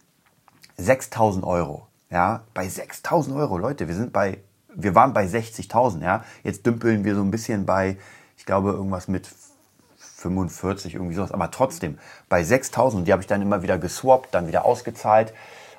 6000 0.77 1.43
Euro. 1.43 1.87
Ja, 2.09 2.43
bei 2.53 2.67
6000 2.69 3.35
Euro, 3.35 3.57
Leute, 3.57 3.89
wir 3.89 3.95
sind 3.95 4.13
bei, 4.13 4.37
wir 4.73 4.95
waren 4.95 5.11
bei 5.11 5.25
60.000. 5.25 6.01
Ja, 6.01 6.23
jetzt 6.43 6.65
dümpeln 6.65 7.03
wir 7.03 7.15
so 7.15 7.21
ein 7.21 7.31
bisschen 7.31 7.65
bei, 7.65 7.97
glaube, 8.49 8.71
irgendwas 8.71 9.07
mit 9.07 9.29
45, 9.97 10.95
irgendwie 10.95 11.13
sowas. 11.13 11.31
Aber 11.31 11.51
trotzdem, 11.51 11.99
bei 12.29 12.43
6000, 12.43 13.07
die 13.07 13.11
habe 13.11 13.21
ich 13.21 13.27
dann 13.27 13.43
immer 13.43 13.61
wieder 13.61 13.77
geswappt, 13.77 14.33
dann 14.33 14.47
wieder 14.47 14.65
ausgezahlt. 14.65 15.33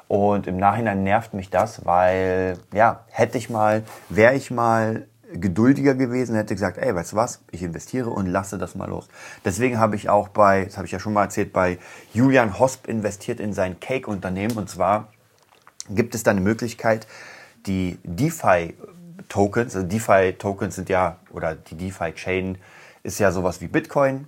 Und 0.07 0.47
im 0.47 0.57
Nachhinein 0.57 1.03
nervt 1.03 1.35
mich 1.35 1.50
das, 1.50 1.85
weil, 1.85 2.59
ja, 2.73 3.05
hätte 3.09 3.39
ich 3.39 3.50
mal, 3.50 3.83
wäre 4.09 4.35
ich 4.35 4.53
mal 4.53 5.07
geduldiger 5.33 5.95
gewesen, 5.95 6.37
hätte 6.37 6.55
gesagt, 6.55 6.79
ey, 6.79 6.95
weißt 6.95 7.12
du 7.12 7.17
was, 7.17 7.41
ich 7.50 7.62
investiere 7.62 8.11
und 8.11 8.27
lasse 8.27 8.57
das 8.57 8.77
mal 8.77 8.89
los. 8.89 9.09
Deswegen 9.45 9.79
habe 9.79 9.97
ich 9.97 10.09
auch 10.09 10.29
bei, 10.29 10.65
das 10.65 10.77
habe 10.77 10.87
ich 10.87 10.93
ja 10.93 11.00
schon 11.00 11.12
mal 11.12 11.25
erzählt, 11.25 11.53
bei 11.53 11.79
Julian 12.12 12.59
Hosp 12.59 12.87
investiert 12.87 13.41
in 13.41 13.53
sein 13.53 13.81
Cake-Unternehmen. 13.81 14.57
Und 14.57 14.71
zwar 14.71 15.09
gibt 15.89 16.15
es 16.15 16.23
da 16.23 16.31
eine 16.31 16.41
Möglichkeit, 16.41 17.09
die 17.67 17.99
DeFi-Tokens, 19.30 19.76
also 19.76 19.87
DeFi-Tokens 19.87 20.75
sind 20.75 20.88
ja, 20.88 21.18
oder 21.30 21.54
die 21.54 21.76
DeFi-Chain 21.76 22.58
ist 23.02 23.18
ja 23.18 23.32
sowas 23.32 23.60
wie 23.60 23.68
Bitcoin. 23.68 24.26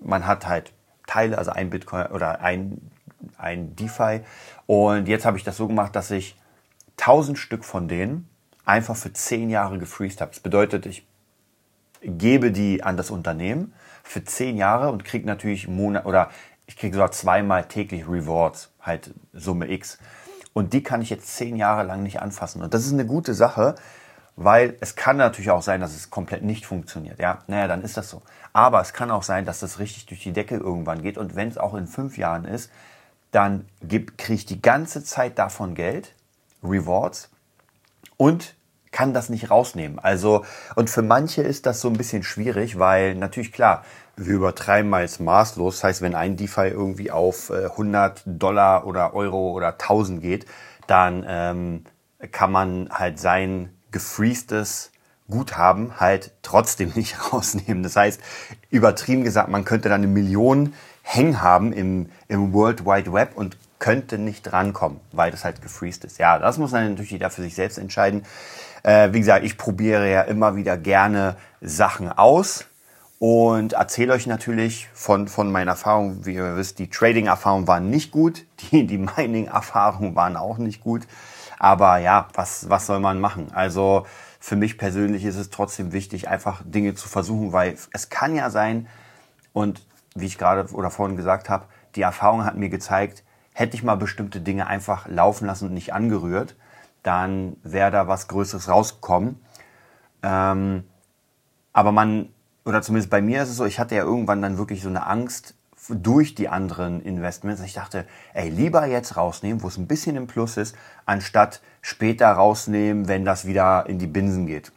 Man 0.00 0.26
hat 0.26 0.46
halt 0.46 0.72
Teile, 1.06 1.38
also 1.38 1.52
ein 1.52 1.70
Bitcoin 1.70 2.06
oder 2.06 2.40
ein, 2.40 2.90
ein 3.38 3.74
DeFi. 3.76 4.20
Und 4.66 5.08
jetzt 5.08 5.24
habe 5.24 5.38
ich 5.38 5.44
das 5.44 5.56
so 5.56 5.66
gemacht, 5.66 5.96
dass 5.96 6.10
ich 6.10 6.36
1000 6.98 7.38
Stück 7.38 7.64
von 7.64 7.88
denen 7.88 8.28
einfach 8.64 8.96
für 8.96 9.12
10 9.12 9.50
Jahre 9.50 9.78
gefreezed 9.78 10.20
habe. 10.20 10.32
Das 10.32 10.40
bedeutet, 10.40 10.86
ich 10.86 11.06
gebe 12.02 12.52
die 12.52 12.82
an 12.82 12.96
das 12.96 13.10
Unternehmen 13.10 13.72
für 14.02 14.24
10 14.24 14.56
Jahre 14.56 14.90
und 14.90 15.04
kriege 15.04 15.26
natürlich 15.26 15.68
Monat 15.68 16.06
oder 16.06 16.30
ich 16.66 16.76
kriege 16.76 16.94
sogar 16.94 17.10
zweimal 17.10 17.64
täglich 17.64 18.08
Rewards, 18.08 18.72
halt 18.80 19.12
Summe 19.32 19.70
X. 19.70 19.98
Und 20.52 20.72
die 20.72 20.82
kann 20.82 21.02
ich 21.02 21.10
jetzt 21.10 21.36
10 21.36 21.56
Jahre 21.56 21.84
lang 21.84 22.02
nicht 22.02 22.20
anfassen. 22.20 22.62
Und 22.62 22.74
das 22.74 22.86
ist 22.86 22.92
eine 22.92 23.06
gute 23.06 23.34
Sache, 23.34 23.74
weil 24.42 24.78
es 24.80 24.96
kann 24.96 25.18
natürlich 25.18 25.50
auch 25.50 25.60
sein, 25.60 25.82
dass 25.82 25.94
es 25.94 26.08
komplett 26.08 26.42
nicht 26.42 26.64
funktioniert. 26.64 27.18
Ja, 27.18 27.40
naja, 27.46 27.68
dann 27.68 27.82
ist 27.82 27.98
das 27.98 28.08
so. 28.08 28.22
Aber 28.54 28.80
es 28.80 28.94
kann 28.94 29.10
auch 29.10 29.22
sein, 29.22 29.44
dass 29.44 29.60
das 29.60 29.78
richtig 29.78 30.06
durch 30.06 30.22
die 30.22 30.32
Decke 30.32 30.56
irgendwann 30.56 31.02
geht. 31.02 31.18
Und 31.18 31.36
wenn 31.36 31.48
es 31.48 31.58
auch 31.58 31.74
in 31.74 31.86
fünf 31.86 32.16
Jahren 32.16 32.46
ist, 32.46 32.70
dann 33.32 33.66
kriege 33.86 34.32
ich 34.32 34.46
die 34.46 34.62
ganze 34.62 35.04
Zeit 35.04 35.38
davon 35.38 35.74
Geld, 35.74 36.14
Rewards, 36.64 37.28
und 38.16 38.54
kann 38.92 39.12
das 39.12 39.28
nicht 39.28 39.50
rausnehmen. 39.50 39.98
Also, 39.98 40.46
und 40.74 40.88
für 40.88 41.02
manche 41.02 41.42
ist 41.42 41.66
das 41.66 41.82
so 41.82 41.88
ein 41.88 41.98
bisschen 41.98 42.22
schwierig, 42.22 42.78
weil 42.78 43.16
natürlich 43.16 43.52
klar, 43.52 43.84
wir 44.16 44.34
übertreiben 44.34 44.90
mal 44.90 45.02
jetzt 45.02 45.20
maßlos. 45.20 45.76
Das 45.76 45.84
heißt, 45.84 46.00
wenn 46.00 46.14
ein 46.14 46.38
DeFi 46.38 46.68
irgendwie 46.68 47.10
auf 47.10 47.50
100 47.50 48.18
äh, 48.18 48.22
Dollar 48.24 48.86
oder 48.86 49.12
Euro 49.12 49.50
oder 49.50 49.72
1000 49.72 50.22
geht, 50.22 50.46
dann 50.86 51.26
ähm, 51.28 51.84
kann 52.32 52.50
man 52.50 52.88
halt 52.90 53.20
sein 53.20 53.76
gefreeztes 53.92 54.90
Guthaben 55.28 56.00
halt 56.00 56.32
trotzdem 56.42 56.90
nicht 56.94 57.32
rausnehmen. 57.32 57.82
Das 57.82 57.96
heißt, 57.96 58.20
übertrieben 58.70 59.24
gesagt, 59.24 59.48
man 59.48 59.64
könnte 59.64 59.88
dann 59.88 60.02
eine 60.02 60.12
Million 60.12 60.74
hängen 61.02 61.42
haben 61.42 61.72
im, 61.72 62.10
im 62.28 62.52
World 62.52 62.84
Wide 62.84 63.12
Web 63.12 63.32
und 63.34 63.56
könnte 63.78 64.18
nicht 64.18 64.52
rankommen, 64.52 65.00
weil 65.12 65.30
das 65.30 65.44
halt 65.44 65.62
gefreezed 65.62 66.04
ist. 66.04 66.18
Ja, 66.18 66.38
das 66.38 66.58
muss 66.58 66.72
dann 66.72 66.90
natürlich 66.90 67.12
jeder 67.12 67.30
für 67.30 67.42
sich 67.42 67.54
selbst 67.54 67.78
entscheiden. 67.78 68.24
Äh, 68.82 69.12
wie 69.12 69.20
gesagt, 69.20 69.44
ich 69.44 69.56
probiere 69.56 70.10
ja 70.10 70.22
immer 70.22 70.54
wieder 70.54 70.76
gerne 70.76 71.36
Sachen 71.60 72.12
aus 72.12 72.66
und 73.18 73.72
erzähle 73.72 74.12
euch 74.12 74.26
natürlich 74.26 74.88
von, 74.92 75.28
von 75.28 75.50
meinen 75.50 75.68
Erfahrungen. 75.68 76.24
Wie 76.24 76.34
ihr 76.34 76.56
wisst, 76.56 76.78
die 76.78 76.88
Trading-Erfahrungen 76.88 77.66
waren 77.66 77.90
nicht 77.90 78.10
gut, 78.12 78.44
die, 78.70 78.86
die 78.86 78.98
Mining-Erfahrungen 78.98 80.14
waren 80.14 80.36
auch 80.36 80.58
nicht 80.58 80.82
gut. 80.82 81.06
Aber 81.60 81.98
ja, 81.98 82.26
was, 82.32 82.70
was 82.70 82.86
soll 82.86 83.00
man 83.00 83.20
machen? 83.20 83.52
Also 83.52 84.06
für 84.40 84.56
mich 84.56 84.78
persönlich 84.78 85.26
ist 85.26 85.36
es 85.36 85.50
trotzdem 85.50 85.92
wichtig, 85.92 86.26
einfach 86.26 86.62
Dinge 86.64 86.94
zu 86.94 87.06
versuchen, 87.06 87.52
weil 87.52 87.76
es 87.92 88.08
kann 88.08 88.34
ja 88.34 88.48
sein, 88.48 88.88
und 89.52 89.86
wie 90.14 90.24
ich 90.24 90.38
gerade 90.38 90.72
oder 90.72 90.90
vorhin 90.90 91.18
gesagt 91.18 91.50
habe, 91.50 91.66
die 91.96 92.00
Erfahrung 92.00 92.46
hat 92.46 92.56
mir 92.56 92.70
gezeigt, 92.70 93.24
hätte 93.52 93.76
ich 93.76 93.82
mal 93.82 93.96
bestimmte 93.96 94.40
Dinge 94.40 94.68
einfach 94.68 95.06
laufen 95.06 95.46
lassen 95.46 95.66
und 95.66 95.74
nicht 95.74 95.92
angerührt, 95.92 96.56
dann 97.02 97.58
wäre 97.62 97.90
da 97.90 98.08
was 98.08 98.26
Größeres 98.28 98.70
rausgekommen. 98.70 99.38
Ähm, 100.22 100.84
aber 101.74 101.92
man, 101.92 102.30
oder 102.64 102.80
zumindest 102.80 103.10
bei 103.10 103.20
mir 103.20 103.42
ist 103.42 103.50
es 103.50 103.56
so, 103.56 103.66
ich 103.66 103.78
hatte 103.78 103.96
ja 103.96 104.02
irgendwann 104.02 104.40
dann 104.40 104.56
wirklich 104.56 104.82
so 104.82 104.88
eine 104.88 105.06
Angst, 105.06 105.54
durch 105.88 106.34
die 106.34 106.48
anderen 106.48 107.00
Investments. 107.00 107.62
Ich 107.62 107.72
dachte, 107.72 108.06
ey, 108.34 108.48
lieber 108.48 108.86
jetzt 108.86 109.16
rausnehmen, 109.16 109.62
wo 109.62 109.68
es 109.68 109.76
ein 109.76 109.86
bisschen 109.86 110.16
im 110.16 110.26
Plus 110.26 110.56
ist, 110.56 110.76
anstatt 111.06 111.60
später 111.80 112.28
rausnehmen, 112.30 113.08
wenn 113.08 113.24
das 113.24 113.46
wieder 113.46 113.86
in 113.88 113.98
die 113.98 114.06
Binsen 114.06 114.46
geht. 114.46 114.72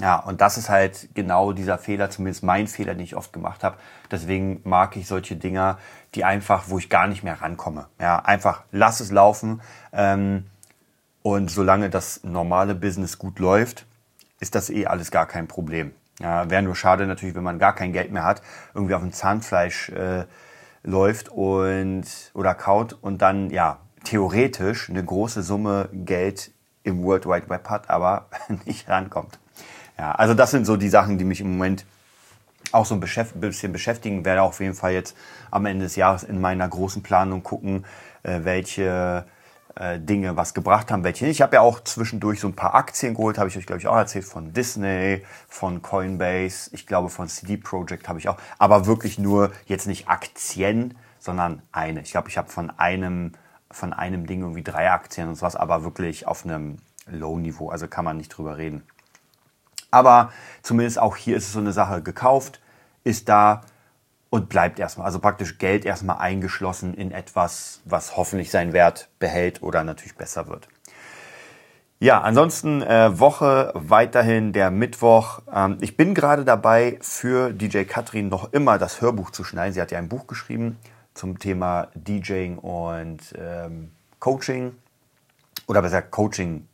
Ja, 0.00 0.16
und 0.16 0.40
das 0.40 0.58
ist 0.58 0.68
halt 0.68 1.08
genau 1.14 1.52
dieser 1.52 1.76
Fehler, 1.76 2.08
zumindest 2.08 2.44
mein 2.44 2.68
Fehler, 2.68 2.94
den 2.94 3.02
ich 3.02 3.16
oft 3.16 3.32
gemacht 3.32 3.64
habe. 3.64 3.78
Deswegen 4.10 4.60
mag 4.62 4.96
ich 4.96 5.08
solche 5.08 5.34
Dinger, 5.34 5.78
die 6.14 6.24
einfach, 6.24 6.64
wo 6.68 6.78
ich 6.78 6.88
gar 6.88 7.08
nicht 7.08 7.24
mehr 7.24 7.40
rankomme. 7.40 7.86
Ja, 7.98 8.20
einfach 8.20 8.62
lass 8.70 9.00
es 9.00 9.10
laufen. 9.10 9.60
Ähm, 9.92 10.46
und 11.22 11.50
solange 11.50 11.90
das 11.90 12.22
normale 12.22 12.76
Business 12.76 13.18
gut 13.18 13.40
läuft, 13.40 13.86
ist 14.38 14.54
das 14.54 14.70
eh 14.70 14.86
alles 14.86 15.10
gar 15.10 15.26
kein 15.26 15.48
Problem. 15.48 15.92
Ja, 16.20 16.50
Wäre 16.50 16.62
nur 16.62 16.74
schade 16.74 17.06
natürlich, 17.06 17.34
wenn 17.34 17.44
man 17.44 17.58
gar 17.58 17.74
kein 17.74 17.92
Geld 17.92 18.10
mehr 18.10 18.24
hat, 18.24 18.42
irgendwie 18.74 18.94
auf 18.94 19.02
dem 19.02 19.12
Zahnfleisch 19.12 19.90
äh, 19.90 20.24
läuft 20.82 21.28
und 21.28 22.04
oder 22.34 22.54
kaut 22.54 22.96
und 23.00 23.22
dann 23.22 23.50
ja 23.50 23.78
theoretisch 24.04 24.90
eine 24.90 25.04
große 25.04 25.42
Summe 25.42 25.88
Geld 25.92 26.50
im 26.82 27.02
World 27.04 27.26
Wide 27.26 27.48
Web 27.48 27.68
hat, 27.68 27.90
aber 27.90 28.26
nicht 28.64 28.88
rankommt. 28.88 29.38
Ja, 29.98 30.12
also 30.12 30.34
das 30.34 30.50
sind 30.50 30.64
so 30.64 30.76
die 30.76 30.88
Sachen, 30.88 31.18
die 31.18 31.24
mich 31.24 31.40
im 31.40 31.52
Moment 31.52 31.84
auch 32.72 32.86
so 32.86 32.94
ein 32.94 33.00
bisschen 33.00 33.72
beschäftigen. 33.72 34.24
Werde 34.24 34.42
auf 34.42 34.60
jeden 34.60 34.74
Fall 34.74 34.92
jetzt 34.92 35.16
am 35.50 35.66
Ende 35.66 35.84
des 35.84 35.96
Jahres 35.96 36.22
in 36.22 36.40
meiner 36.40 36.68
großen 36.68 37.02
Planung 37.02 37.42
gucken, 37.42 37.84
äh, 38.22 38.40
welche 38.42 39.24
Dinge 39.98 40.36
was 40.36 40.54
gebracht 40.54 40.90
haben, 40.90 41.04
welche 41.04 41.24
nicht. 41.24 41.36
Ich 41.36 41.42
habe 41.42 41.56
ja 41.56 41.60
auch 41.60 41.80
zwischendurch 41.84 42.40
so 42.40 42.48
ein 42.48 42.56
paar 42.56 42.74
Aktien 42.74 43.14
geholt, 43.14 43.38
habe 43.38 43.48
ich 43.48 43.56
euch, 43.56 43.66
glaube 43.66 43.80
ich, 43.80 43.86
auch 43.86 43.96
erzählt, 43.96 44.24
von 44.24 44.52
Disney, 44.52 45.22
von 45.48 45.82
Coinbase, 45.82 46.70
ich 46.72 46.86
glaube 46.86 47.10
von 47.10 47.28
CD 47.28 47.56
Projekt 47.58 48.08
habe 48.08 48.18
ich 48.18 48.28
auch, 48.28 48.38
aber 48.58 48.86
wirklich 48.86 49.18
nur 49.18 49.52
jetzt 49.66 49.86
nicht 49.86 50.08
Aktien, 50.08 50.96
sondern 51.20 51.62
eine. 51.70 52.00
Ich 52.00 52.10
glaube, 52.10 52.28
ich 52.28 52.38
habe 52.38 52.48
von 52.48 52.70
einem, 52.70 53.32
von 53.70 53.92
einem 53.92 54.26
Ding 54.26 54.40
irgendwie 54.40 54.64
drei 54.64 54.90
Aktien 54.90 55.28
und 55.28 55.36
sowas, 55.36 55.54
aber 55.54 55.84
wirklich 55.84 56.26
auf 56.26 56.44
einem 56.44 56.78
Low-Niveau, 57.06 57.70
also 57.70 57.86
kann 57.86 58.04
man 58.04 58.16
nicht 58.16 58.30
drüber 58.30 58.56
reden. 58.56 58.82
Aber 59.90 60.32
zumindest 60.62 60.98
auch 60.98 61.16
hier 61.16 61.36
ist 61.36 61.46
es 61.46 61.52
so 61.52 61.60
eine 61.60 61.72
Sache 61.72 62.02
gekauft, 62.02 62.60
ist 63.04 63.28
da, 63.28 63.62
und 64.30 64.48
bleibt 64.48 64.78
erstmal. 64.78 65.06
Also 65.06 65.18
praktisch 65.18 65.58
Geld 65.58 65.84
erstmal 65.84 66.18
eingeschlossen 66.18 66.94
in 66.94 67.12
etwas, 67.12 67.80
was 67.84 68.16
hoffentlich 68.16 68.50
seinen 68.50 68.72
Wert 68.72 69.08
behält 69.18 69.62
oder 69.62 69.84
natürlich 69.84 70.16
besser 70.16 70.48
wird. 70.48 70.68
Ja, 72.00 72.20
ansonsten 72.20 72.80
äh, 72.82 73.18
Woche 73.18 73.72
weiterhin 73.74 74.52
der 74.52 74.70
Mittwoch. 74.70 75.40
Ähm, 75.52 75.78
ich 75.80 75.96
bin 75.96 76.14
gerade 76.14 76.44
dabei, 76.44 76.98
für 77.00 77.52
DJ 77.52 77.82
Katrin 77.82 78.28
noch 78.28 78.52
immer 78.52 78.78
das 78.78 79.00
Hörbuch 79.00 79.30
zu 79.30 79.42
schneiden. 79.42 79.74
Sie 79.74 79.80
hat 79.80 79.90
ja 79.90 79.98
ein 79.98 80.08
Buch 80.08 80.28
geschrieben 80.28 80.78
zum 81.14 81.40
Thema 81.40 81.88
DJing 81.94 82.58
und 82.58 83.34
ähm, 83.36 83.90
Coaching 84.20 84.76
oder 85.66 85.82
besser 85.82 86.02
Coaching 86.02 86.68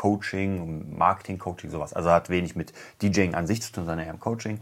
Coaching, 0.00 0.96
Marketing, 0.96 1.36
Coaching, 1.36 1.68
sowas. 1.68 1.92
Also 1.92 2.10
hat 2.10 2.30
wenig 2.30 2.56
mit 2.56 2.72
DJing 3.02 3.34
an 3.34 3.46
sich 3.46 3.60
zu 3.60 3.70
tun, 3.70 3.84
sondern 3.84 4.06
eher 4.06 4.14
im 4.14 4.18
Coaching. 4.18 4.58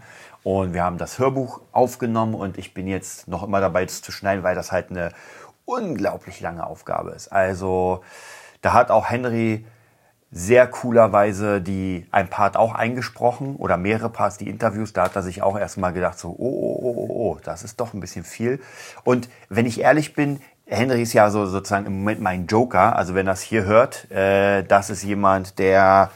Und 0.48 0.72
wir 0.72 0.82
haben 0.82 0.96
das 0.96 1.18
Hörbuch 1.18 1.60
aufgenommen 1.72 2.34
und 2.34 2.56
ich 2.56 2.72
bin 2.72 2.86
jetzt 2.86 3.28
noch 3.28 3.42
immer 3.42 3.60
dabei, 3.60 3.84
das 3.84 4.00
zu 4.00 4.12
schneiden, 4.12 4.42
weil 4.42 4.54
das 4.54 4.72
halt 4.72 4.90
eine 4.90 5.10
unglaublich 5.66 6.40
lange 6.40 6.66
Aufgabe 6.66 7.10
ist. 7.10 7.28
Also 7.28 8.02
da 8.62 8.72
hat 8.72 8.90
auch 8.90 9.10
Henry 9.10 9.66
sehr 10.30 10.66
coolerweise 10.66 11.60
die 11.60 12.06
ein 12.12 12.30
Part 12.30 12.56
auch 12.56 12.74
eingesprochen 12.74 13.56
oder 13.56 13.76
mehrere 13.76 14.08
Parts, 14.08 14.38
die 14.38 14.48
Interviews, 14.48 14.94
da 14.94 15.04
hat 15.04 15.16
er 15.16 15.22
sich 15.22 15.42
auch 15.42 15.58
erstmal 15.58 15.92
gedacht 15.92 16.18
so, 16.18 16.30
oh, 16.30 16.34
oh, 16.38 16.80
oh, 16.82 16.94
oh, 16.96 17.08
oh, 17.10 17.38
das 17.44 17.62
ist 17.62 17.78
doch 17.78 17.92
ein 17.92 18.00
bisschen 18.00 18.24
viel. 18.24 18.58
Und 19.04 19.28
wenn 19.50 19.66
ich 19.66 19.82
ehrlich 19.82 20.14
bin, 20.14 20.40
Henry 20.64 21.02
ist 21.02 21.12
ja 21.12 21.28
so 21.28 21.44
sozusagen 21.44 21.84
im 21.84 21.98
Moment 21.98 22.22
mein 22.22 22.46
Joker. 22.46 22.96
Also 22.96 23.14
wenn 23.14 23.26
das 23.26 23.42
hier 23.42 23.64
hört, 23.64 24.10
äh, 24.10 24.62
das 24.62 24.88
ist 24.88 25.02
jemand, 25.02 25.58
der, 25.58 26.10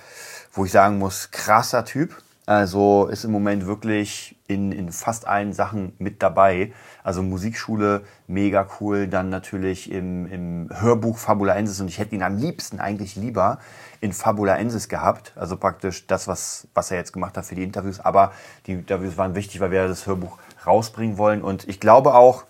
wo 0.55 0.65
ich 0.65 0.73
sagen 0.73 0.99
muss, 0.99 1.31
krasser 1.33 1.85
Typ. 1.85 2.17
Also 2.53 3.07
ist 3.07 3.25
im 3.25 3.33
Moment 3.33 3.65
wirklich 3.65 4.37
in, 4.47 4.73
in 4.73 4.93
fast 4.93 5.27
allen 5.27 5.55
Sachen 5.55 5.95
mit 5.99 6.23
dabei. 6.23 6.75
Also 7.03 7.23
Musikschule, 7.23 8.03
mega 8.27 8.67
cool. 8.79 9.09
Dann 9.09 9.31
natürlich 9.31 9.91
im, 9.91 10.27
im 10.27 10.69
Hörbuch 10.71 11.17
Fabulaensis 11.17 11.81
und 11.81 11.89
ich 11.89 11.99
hätte 11.99 12.15
ihn 12.15 12.23
am 12.23 12.37
liebsten 12.37 12.79
eigentlich 12.79 13.17
lieber 13.17 13.59
in 14.03 14.13
Fabulaensis 14.13 14.91
gehabt. 14.91 15.33
Also 15.35 15.57
praktisch 15.57 16.07
das, 16.07 16.29
was, 16.29 16.69
was 16.75 16.91
er 16.91 16.99
jetzt 16.99 17.15
gemacht 17.15 17.39
hat 17.39 17.47
für 17.47 17.55
die 17.55 17.63
Interviews. 17.63 18.01
Aber 18.01 18.33
die 18.67 18.73
Interviews 18.73 19.17
waren 19.17 19.35
wichtig, 19.35 19.61
weil 19.61 19.71
wir 19.71 19.89
das 19.89 20.07
Hörbuch 20.07 20.37
rausbringen 20.67 21.17
wollen. 21.17 21.41
Und 21.41 21.67
ich 21.67 21.81
glaube 21.81 22.15
auch, 22.15 22.45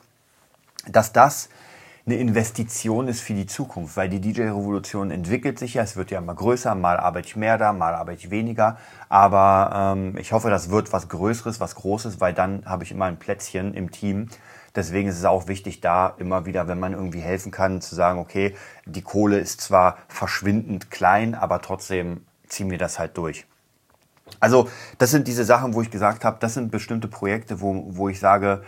dass 0.88 1.12
das 1.12 1.48
eine 2.04 2.16
Investition 2.16 3.06
ist 3.06 3.20
für 3.20 3.34
die 3.34 3.46
Zukunft, 3.46 3.96
weil 3.96 4.08
die 4.08 4.20
DJ-Revolution 4.20 5.12
entwickelt 5.12 5.58
sich 5.58 5.74
ja, 5.74 5.82
es 5.82 5.94
wird 5.96 6.10
ja 6.10 6.18
immer 6.18 6.34
größer, 6.34 6.74
mal 6.74 6.98
arbeite 6.98 7.28
ich 7.28 7.36
mehr 7.36 7.58
da, 7.58 7.72
mal 7.72 7.94
arbeite 7.94 8.18
ich 8.24 8.30
weniger, 8.30 8.76
aber 9.08 9.94
ähm, 9.96 10.16
ich 10.16 10.32
hoffe, 10.32 10.50
das 10.50 10.70
wird 10.70 10.92
was 10.92 11.08
Größeres, 11.08 11.60
was 11.60 11.76
Großes, 11.76 12.20
weil 12.20 12.34
dann 12.34 12.64
habe 12.66 12.82
ich 12.82 12.90
immer 12.90 13.04
ein 13.04 13.18
Plätzchen 13.18 13.74
im 13.74 13.92
Team. 13.92 14.28
Deswegen 14.74 15.08
ist 15.08 15.18
es 15.18 15.24
auch 15.24 15.46
wichtig, 15.46 15.80
da 15.80 16.14
immer 16.18 16.44
wieder, 16.44 16.66
wenn 16.66 16.80
man 16.80 16.92
irgendwie 16.92 17.20
helfen 17.20 17.52
kann, 17.52 17.80
zu 17.80 17.94
sagen, 17.94 18.18
okay, 18.18 18.56
die 18.84 19.02
Kohle 19.02 19.38
ist 19.38 19.60
zwar 19.60 19.98
verschwindend 20.08 20.90
klein, 20.90 21.34
aber 21.34 21.60
trotzdem 21.60 22.22
ziehen 22.48 22.70
wir 22.70 22.78
das 22.78 22.98
halt 22.98 23.16
durch. 23.16 23.46
Also 24.40 24.68
das 24.98 25.10
sind 25.10 25.28
diese 25.28 25.44
Sachen, 25.44 25.74
wo 25.74 25.82
ich 25.82 25.90
gesagt 25.90 26.24
habe, 26.24 26.38
das 26.40 26.54
sind 26.54 26.72
bestimmte 26.72 27.06
Projekte, 27.06 27.60
wo, 27.60 27.84
wo 27.88 28.08
ich 28.08 28.18
sage, 28.18 28.62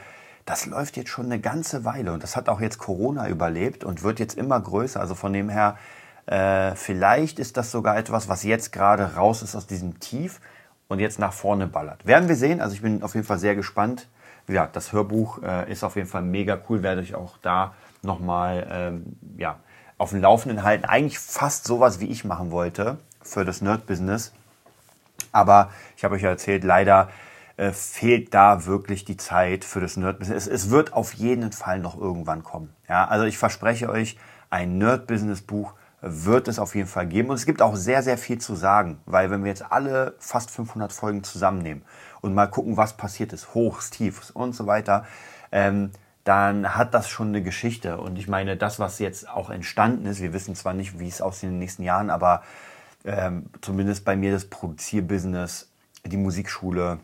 das 0.46 0.66
läuft 0.66 0.96
jetzt 0.96 1.10
schon 1.10 1.26
eine 1.26 1.40
ganze 1.40 1.84
Weile 1.84 2.12
und 2.12 2.22
das 2.22 2.36
hat 2.36 2.48
auch 2.48 2.60
jetzt 2.60 2.78
Corona 2.78 3.28
überlebt 3.28 3.84
und 3.84 4.02
wird 4.02 4.20
jetzt 4.20 4.36
immer 4.36 4.60
größer. 4.60 5.00
Also 5.00 5.14
von 5.14 5.32
dem 5.32 5.48
her, 5.48 5.76
äh, 6.26 6.74
vielleicht 6.74 7.38
ist 7.38 7.56
das 7.56 7.70
sogar 7.70 7.96
etwas, 7.96 8.28
was 8.28 8.42
jetzt 8.42 8.72
gerade 8.72 9.14
raus 9.14 9.42
ist 9.42 9.56
aus 9.56 9.66
diesem 9.66 10.00
Tief 10.00 10.40
und 10.88 11.00
jetzt 11.00 11.18
nach 11.18 11.32
vorne 11.32 11.66
ballert. 11.66 12.06
Werden 12.06 12.28
wir 12.28 12.36
sehen. 12.36 12.60
Also 12.60 12.74
ich 12.74 12.82
bin 12.82 13.02
auf 13.02 13.14
jeden 13.14 13.26
Fall 13.26 13.38
sehr 13.38 13.54
gespannt. 13.54 14.08
Ja, 14.46 14.68
das 14.70 14.92
Hörbuch 14.92 15.42
äh, 15.42 15.70
ist 15.72 15.82
auf 15.82 15.96
jeden 15.96 16.08
Fall 16.08 16.22
mega 16.22 16.58
cool. 16.68 16.82
Werde 16.82 17.00
ich 17.00 17.14
auch 17.14 17.38
da 17.38 17.74
nochmal 18.02 18.66
ähm, 18.70 19.16
ja, 19.38 19.56
auf 19.96 20.10
dem 20.10 20.20
Laufenden 20.20 20.62
halten. 20.62 20.84
Eigentlich 20.84 21.18
fast 21.18 21.64
sowas, 21.64 22.00
wie 22.00 22.06
ich 22.06 22.24
machen 22.24 22.50
wollte 22.50 22.98
für 23.22 23.46
das 23.46 23.62
Nerd-Business. 23.62 24.32
Aber 25.32 25.70
ich 25.96 26.04
habe 26.04 26.16
euch 26.16 26.22
ja 26.22 26.28
erzählt, 26.28 26.64
leider 26.64 27.08
äh, 27.56 27.72
fehlt 27.72 28.34
da 28.34 28.66
wirklich 28.66 29.04
die 29.04 29.16
Zeit 29.16 29.64
für 29.64 29.80
das 29.80 29.96
Nerd-Business. 29.96 30.46
Es, 30.46 30.64
es, 30.64 30.70
wird 30.70 30.92
auf 30.92 31.12
jeden 31.14 31.52
Fall 31.52 31.78
noch 31.78 31.96
irgendwann 31.96 32.42
kommen. 32.42 32.74
Ja, 32.88 33.06
also 33.06 33.24
ich 33.24 33.38
verspreche 33.38 33.88
euch, 33.88 34.18
ein 34.50 34.78
Nerd-Business-Buch 34.78 35.74
wird 36.00 36.48
es 36.48 36.58
auf 36.58 36.74
jeden 36.74 36.88
Fall 36.88 37.06
geben. 37.06 37.30
Und 37.30 37.36
es 37.36 37.46
gibt 37.46 37.62
auch 37.62 37.76
sehr, 37.76 38.02
sehr 38.02 38.18
viel 38.18 38.38
zu 38.38 38.54
sagen, 38.54 38.98
weil 39.06 39.30
wenn 39.30 39.42
wir 39.42 39.50
jetzt 39.50 39.70
alle 39.70 40.14
fast 40.18 40.50
500 40.50 40.92
Folgen 40.92 41.24
zusammennehmen 41.24 41.82
und 42.20 42.34
mal 42.34 42.46
gucken, 42.46 42.76
was 42.76 42.96
passiert 42.96 43.32
ist, 43.32 43.54
Hochs, 43.54 43.90
Tiefs 43.90 44.30
und 44.30 44.54
so 44.54 44.66
weiter, 44.66 45.06
ähm, 45.50 45.90
dann 46.24 46.74
hat 46.74 46.94
das 46.94 47.08
schon 47.08 47.28
eine 47.28 47.42
Geschichte. 47.42 47.98
Und 47.98 48.18
ich 48.18 48.28
meine, 48.28 48.56
das, 48.56 48.78
was 48.78 48.98
jetzt 48.98 49.28
auch 49.28 49.50
entstanden 49.50 50.06
ist, 50.06 50.20
wir 50.20 50.32
wissen 50.32 50.54
zwar 50.54 50.74
nicht, 50.74 50.98
wie 50.98 51.08
es 51.08 51.20
aussieht 51.20 51.44
in 51.44 51.50
den 51.50 51.58
nächsten 51.58 51.82
Jahren, 51.82 52.10
aber 52.10 52.42
ähm, 53.04 53.46
zumindest 53.60 54.04
bei 54.04 54.16
mir 54.16 54.32
das 54.32 54.46
Produzierbusiness, 54.46 55.70
die 56.04 56.16
Musikschule, 56.16 56.98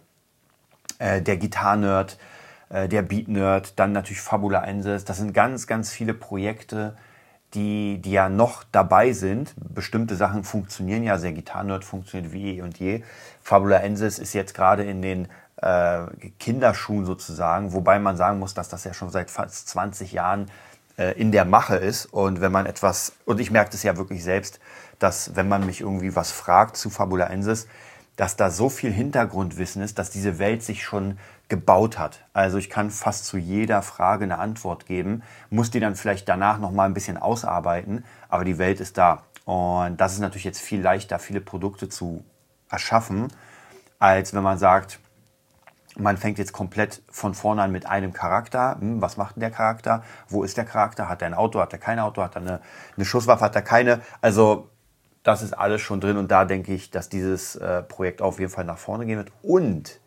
äh, 1.01 1.21
der 1.21 1.37
Gitarnerd, 1.37 2.19
äh, 2.69 2.89
der 2.89 3.03
Beat-Nerd, 3.03 3.79
dann 3.79 3.93
natürlich 3.93 4.21
Fabula 4.21 4.63
Ensis. 4.65 5.05
Das 5.05 5.17
sind 5.17 5.35
ganz, 5.35 5.67
ganz 5.67 5.91
viele 5.91 6.15
Projekte, 6.15 6.95
die, 7.55 7.99
die 7.99 8.13
ja 8.13 8.29
noch 8.29 8.63
dabei 8.71 9.13
sind. 9.13 9.55
Bestimmte 9.57 10.15
Sachen 10.15 10.45
funktionieren 10.45 11.03
ja, 11.03 11.19
sehr 11.19 11.33
Gitarnerd 11.33 11.85
funktioniert 11.85 12.33
wie 12.33 12.59
eh 12.59 12.63
und 12.63 12.79
je. 12.79 13.03
Fabula 13.43 13.79
Ensis 13.79 14.19
ist 14.21 14.35
jetzt 14.35 14.55
gerade 14.55 14.85
in 14.85 15.03
den 15.03 15.29
äh, 15.57 16.03
Kinderschuhen 16.39 17.05
sozusagen, 17.05 17.73
wobei 17.73 17.99
man 17.99 18.17
sagen 18.17 18.39
muss, 18.39 18.55
dass 18.55 18.69
das 18.69 18.85
ja 18.85 18.95
schon 18.95 19.11
seit 19.11 19.31
fast 19.31 19.69
20 19.69 20.13
Jahren 20.13 20.51
äh, 20.97 21.13
in 21.13 21.33
der 21.33 21.45
Mache 21.45 21.77
ist. 21.77 22.07
Und 22.07 22.41
wenn 22.41 22.53
man 22.53 22.67
etwas, 22.67 23.15
und 23.25 23.41
ich 23.41 23.51
merke 23.51 23.71
das 23.73 23.83
ja 23.83 23.97
wirklich 23.97 24.23
selbst, 24.23 24.61
dass 24.99 25.35
wenn 25.35 25.49
man 25.49 25.67
mich 25.67 25.81
irgendwie 25.81 26.15
was 26.15 26.31
fragt 26.31 26.77
zu 26.77 26.91
Fabula 26.91 27.27
Ensis, 27.27 27.67
dass 28.21 28.37
da 28.37 28.51
so 28.51 28.69
viel 28.69 28.93
Hintergrundwissen 28.93 29.81
ist, 29.81 29.99
dass 29.99 30.11
diese 30.11 30.39
Welt 30.39 30.63
sich 30.63 30.85
schon 30.85 31.17
gebaut 31.49 31.99
hat. 31.99 32.21
Also 32.35 32.59
ich 32.59 32.69
kann 32.69 32.91
fast 32.91 33.25
zu 33.25 33.39
jeder 33.39 33.81
Frage 33.81 34.25
eine 34.25 34.39
Antwort 34.39 34.85
geben, 34.85 35.23
muss 35.49 35.71
die 35.71 35.81
dann 35.81 35.97
vielleicht 35.97 36.29
danach 36.29 36.59
noch 36.59 36.71
mal 36.71 36.85
ein 36.85 36.93
bisschen 36.93 37.17
ausarbeiten, 37.17 38.05
aber 38.29 38.45
die 38.45 38.59
Welt 38.59 38.79
ist 38.79 38.99
da. 38.99 39.23
Und 39.47 39.99
das 40.03 40.13
ist 40.13 40.19
natürlich 40.19 40.45
jetzt 40.45 40.61
viel 40.61 40.83
leichter, 40.83 41.19
viele 41.19 41.41
Produkte 41.41 41.89
zu 41.89 42.23
erschaffen, 42.69 43.29
als 43.99 44.35
wenn 44.35 44.43
man 44.43 44.59
sagt, 44.59 45.01
man 45.97 46.19
fängt 46.19 46.37
jetzt 46.37 46.53
komplett 46.53 47.03
von 47.09 47.33
vorne 47.33 47.63
an 47.63 47.73
mit 47.73 47.87
einem 47.87 48.13
Charakter. 48.13 48.77
Hm, 48.79 49.01
was 49.01 49.17
macht 49.17 49.37
denn 49.37 49.41
der 49.41 49.51
Charakter? 49.51 50.05
Wo 50.29 50.45
ist 50.45 50.59
der 50.59 50.67
Charakter? 50.67 51.09
Hat 51.09 51.23
er 51.23 51.29
ein 51.29 51.35
Auto? 51.35 51.59
Hat 51.59 51.73
er 51.73 51.79
kein 51.79 51.99
Auto? 51.99 52.23
Hat 52.23 52.37
er 52.37 52.43
eine, 52.43 52.61
eine 52.97 53.07
Schusswaffe? 53.07 53.47
Hat 53.47 53.57
er 53.57 53.63
keine? 53.63 54.03
Also 54.21 54.69
das 55.23 55.43
ist 55.43 55.53
alles 55.53 55.81
schon 55.81 56.01
drin 56.01 56.17
und 56.17 56.31
da 56.31 56.45
denke 56.45 56.73
ich, 56.73 56.91
dass 56.91 57.09
dieses 57.09 57.57
äh, 57.57 57.83
Projekt 57.83 58.23
auf 58.23 58.39
jeden 58.39 58.51
Fall 58.51 58.65
nach 58.65 58.79
vorne 58.79 59.07
gehen 59.07 59.19
wird. 59.19 59.33
Und 59.43 60.01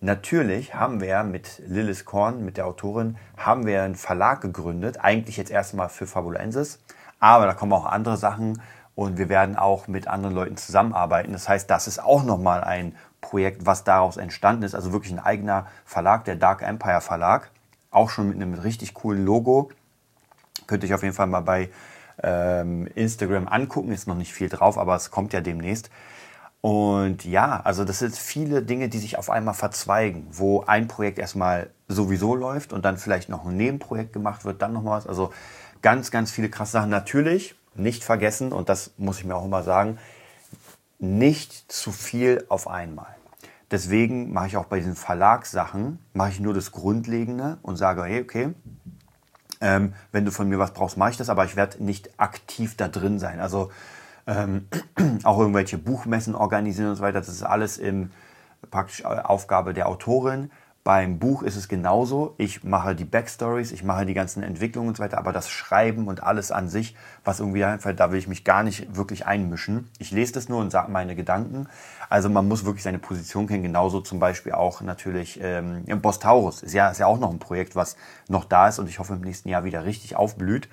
natürlich 0.00 0.74
haben 0.74 1.00
wir 1.00 1.24
mit 1.24 1.60
Lilith 1.66 2.04
Korn, 2.04 2.44
mit 2.44 2.56
der 2.56 2.66
Autorin, 2.66 3.16
haben 3.36 3.66
wir 3.66 3.82
einen 3.82 3.96
Verlag 3.96 4.40
gegründet. 4.40 4.98
Eigentlich 5.00 5.36
jetzt 5.36 5.50
erstmal 5.50 5.88
für 5.88 6.06
Fabulensis, 6.06 6.78
aber 7.18 7.46
da 7.46 7.54
kommen 7.54 7.72
auch 7.72 7.86
andere 7.86 8.16
Sachen 8.16 8.62
und 8.94 9.18
wir 9.18 9.28
werden 9.28 9.56
auch 9.56 9.88
mit 9.88 10.06
anderen 10.06 10.34
Leuten 10.34 10.56
zusammenarbeiten. 10.56 11.32
Das 11.32 11.48
heißt, 11.48 11.68
das 11.68 11.86
ist 11.86 12.02
auch 12.02 12.22
nochmal 12.24 12.62
ein 12.62 12.94
Projekt, 13.20 13.64
was 13.64 13.84
daraus 13.84 14.16
entstanden 14.16 14.64
ist. 14.64 14.74
Also 14.74 14.92
wirklich 14.92 15.12
ein 15.12 15.18
eigener 15.18 15.66
Verlag, 15.84 16.24
der 16.24 16.36
Dark 16.36 16.62
Empire 16.62 17.00
Verlag. 17.00 17.50
Auch 17.90 18.10
schon 18.10 18.28
mit 18.28 18.36
einem 18.36 18.54
richtig 18.54 18.94
coolen 18.94 19.24
Logo. 19.24 19.70
Könnt 20.66 20.82
ihr 20.82 20.90
euch 20.90 20.94
auf 20.94 21.02
jeden 21.02 21.14
Fall 21.14 21.26
mal 21.26 21.40
bei 21.40 21.70
ähm, 22.22 22.86
Instagram 22.94 23.48
angucken. 23.48 23.92
Ist 23.92 24.06
noch 24.06 24.16
nicht 24.16 24.32
viel 24.32 24.48
drauf, 24.48 24.78
aber 24.78 24.96
es 24.96 25.10
kommt 25.10 25.32
ja 25.32 25.40
demnächst. 25.40 25.90
Und 26.60 27.24
ja, 27.24 27.60
also 27.64 27.84
das 27.84 27.98
sind 27.98 28.16
viele 28.16 28.62
Dinge, 28.62 28.88
die 28.88 28.98
sich 28.98 29.18
auf 29.18 29.30
einmal 29.30 29.54
verzweigen, 29.54 30.28
wo 30.30 30.62
ein 30.62 30.86
Projekt 30.86 31.18
erstmal 31.18 31.70
sowieso 31.88 32.36
läuft 32.36 32.72
und 32.72 32.84
dann 32.84 32.98
vielleicht 32.98 33.28
noch 33.28 33.44
ein 33.44 33.56
Nebenprojekt 33.56 34.12
gemacht 34.12 34.44
wird, 34.44 34.62
dann 34.62 34.72
noch 34.72 34.84
was. 34.84 35.08
Also 35.08 35.32
ganz, 35.82 36.12
ganz 36.12 36.30
viele 36.30 36.48
krasse 36.48 36.72
Sachen. 36.72 36.90
Natürlich 36.90 37.56
nicht 37.74 38.04
vergessen, 38.04 38.52
und 38.52 38.68
das 38.68 38.92
muss 38.96 39.18
ich 39.18 39.24
mir 39.24 39.34
auch 39.34 39.44
immer 39.44 39.64
sagen, 39.64 39.98
nicht 41.00 41.72
zu 41.72 41.90
viel 41.90 42.44
auf 42.48 42.68
einmal. 42.68 43.16
Deswegen 43.72 44.32
mache 44.32 44.46
ich 44.48 44.56
auch 44.56 44.66
bei 44.66 44.78
diesen 44.78 44.94
Verlagssachen, 44.94 45.98
mache 46.12 46.30
ich 46.30 46.40
nur 46.40 46.54
das 46.54 46.70
Grundlegende 46.70 47.58
und 47.62 47.76
sage, 47.76 48.04
hey, 48.04 48.20
okay, 48.20 48.54
ähm, 49.62 49.94
wenn 50.10 50.24
du 50.24 50.30
von 50.30 50.48
mir 50.48 50.58
was 50.58 50.72
brauchst, 50.72 50.98
mache 50.98 51.12
ich 51.12 51.16
das, 51.16 51.30
aber 51.30 51.44
ich 51.44 51.56
werde 51.56 51.82
nicht 51.82 52.10
aktiv 52.18 52.76
da 52.76 52.88
drin 52.88 53.18
sein. 53.18 53.40
Also 53.40 53.70
ähm, 54.26 54.68
auch 55.22 55.38
irgendwelche 55.38 55.78
Buchmessen 55.78 56.34
organisieren 56.34 56.90
und 56.90 56.96
so 56.96 57.02
weiter, 57.02 57.20
das 57.20 57.28
ist 57.28 57.44
alles 57.44 57.78
im 57.78 58.10
praktisch 58.70 59.04
Aufgabe 59.04 59.72
der 59.72 59.88
Autorin. 59.88 60.50
Beim 60.84 61.20
Buch 61.20 61.44
ist 61.44 61.54
es 61.54 61.68
genauso. 61.68 62.34
Ich 62.38 62.64
mache 62.64 62.96
die 62.96 63.04
Backstories, 63.04 63.70
ich 63.70 63.84
mache 63.84 64.04
die 64.04 64.14
ganzen 64.14 64.42
Entwicklungen 64.42 64.88
und 64.88 64.96
so 64.96 65.02
weiter, 65.04 65.16
aber 65.18 65.32
das 65.32 65.48
Schreiben 65.48 66.08
und 66.08 66.24
alles 66.24 66.50
an 66.50 66.68
sich, 66.68 66.96
was 67.22 67.38
irgendwie 67.38 67.62
einfällt, 67.62 68.00
da 68.00 68.10
will 68.10 68.18
ich 68.18 68.26
mich 68.26 68.42
gar 68.42 68.64
nicht 68.64 68.96
wirklich 68.96 69.24
einmischen. 69.24 69.88
Ich 70.00 70.10
lese 70.10 70.32
das 70.32 70.48
nur 70.48 70.58
und 70.58 70.70
sage 70.70 70.90
meine 70.90 71.14
Gedanken. 71.14 71.68
Also 72.08 72.28
man 72.28 72.48
muss 72.48 72.64
wirklich 72.64 72.82
seine 72.82 72.98
Position 72.98 73.46
kennen. 73.46 73.62
Genauso 73.62 74.00
zum 74.00 74.18
Beispiel 74.18 74.52
auch 74.52 74.80
natürlich 74.80 75.38
ähm, 75.40 75.84
Boss 76.02 76.18
Taurus 76.18 76.64
ist 76.64 76.74
ja, 76.74 76.90
ist 76.90 76.98
ja 76.98 77.06
auch 77.06 77.20
noch 77.20 77.30
ein 77.30 77.38
Projekt, 77.38 77.76
was 77.76 77.96
noch 78.28 78.44
da 78.44 78.66
ist 78.66 78.80
und 78.80 78.88
ich 78.88 78.98
hoffe 78.98 79.14
im 79.14 79.20
nächsten 79.20 79.50
Jahr 79.50 79.62
wieder 79.62 79.84
richtig 79.84 80.16
aufblüht 80.16 80.68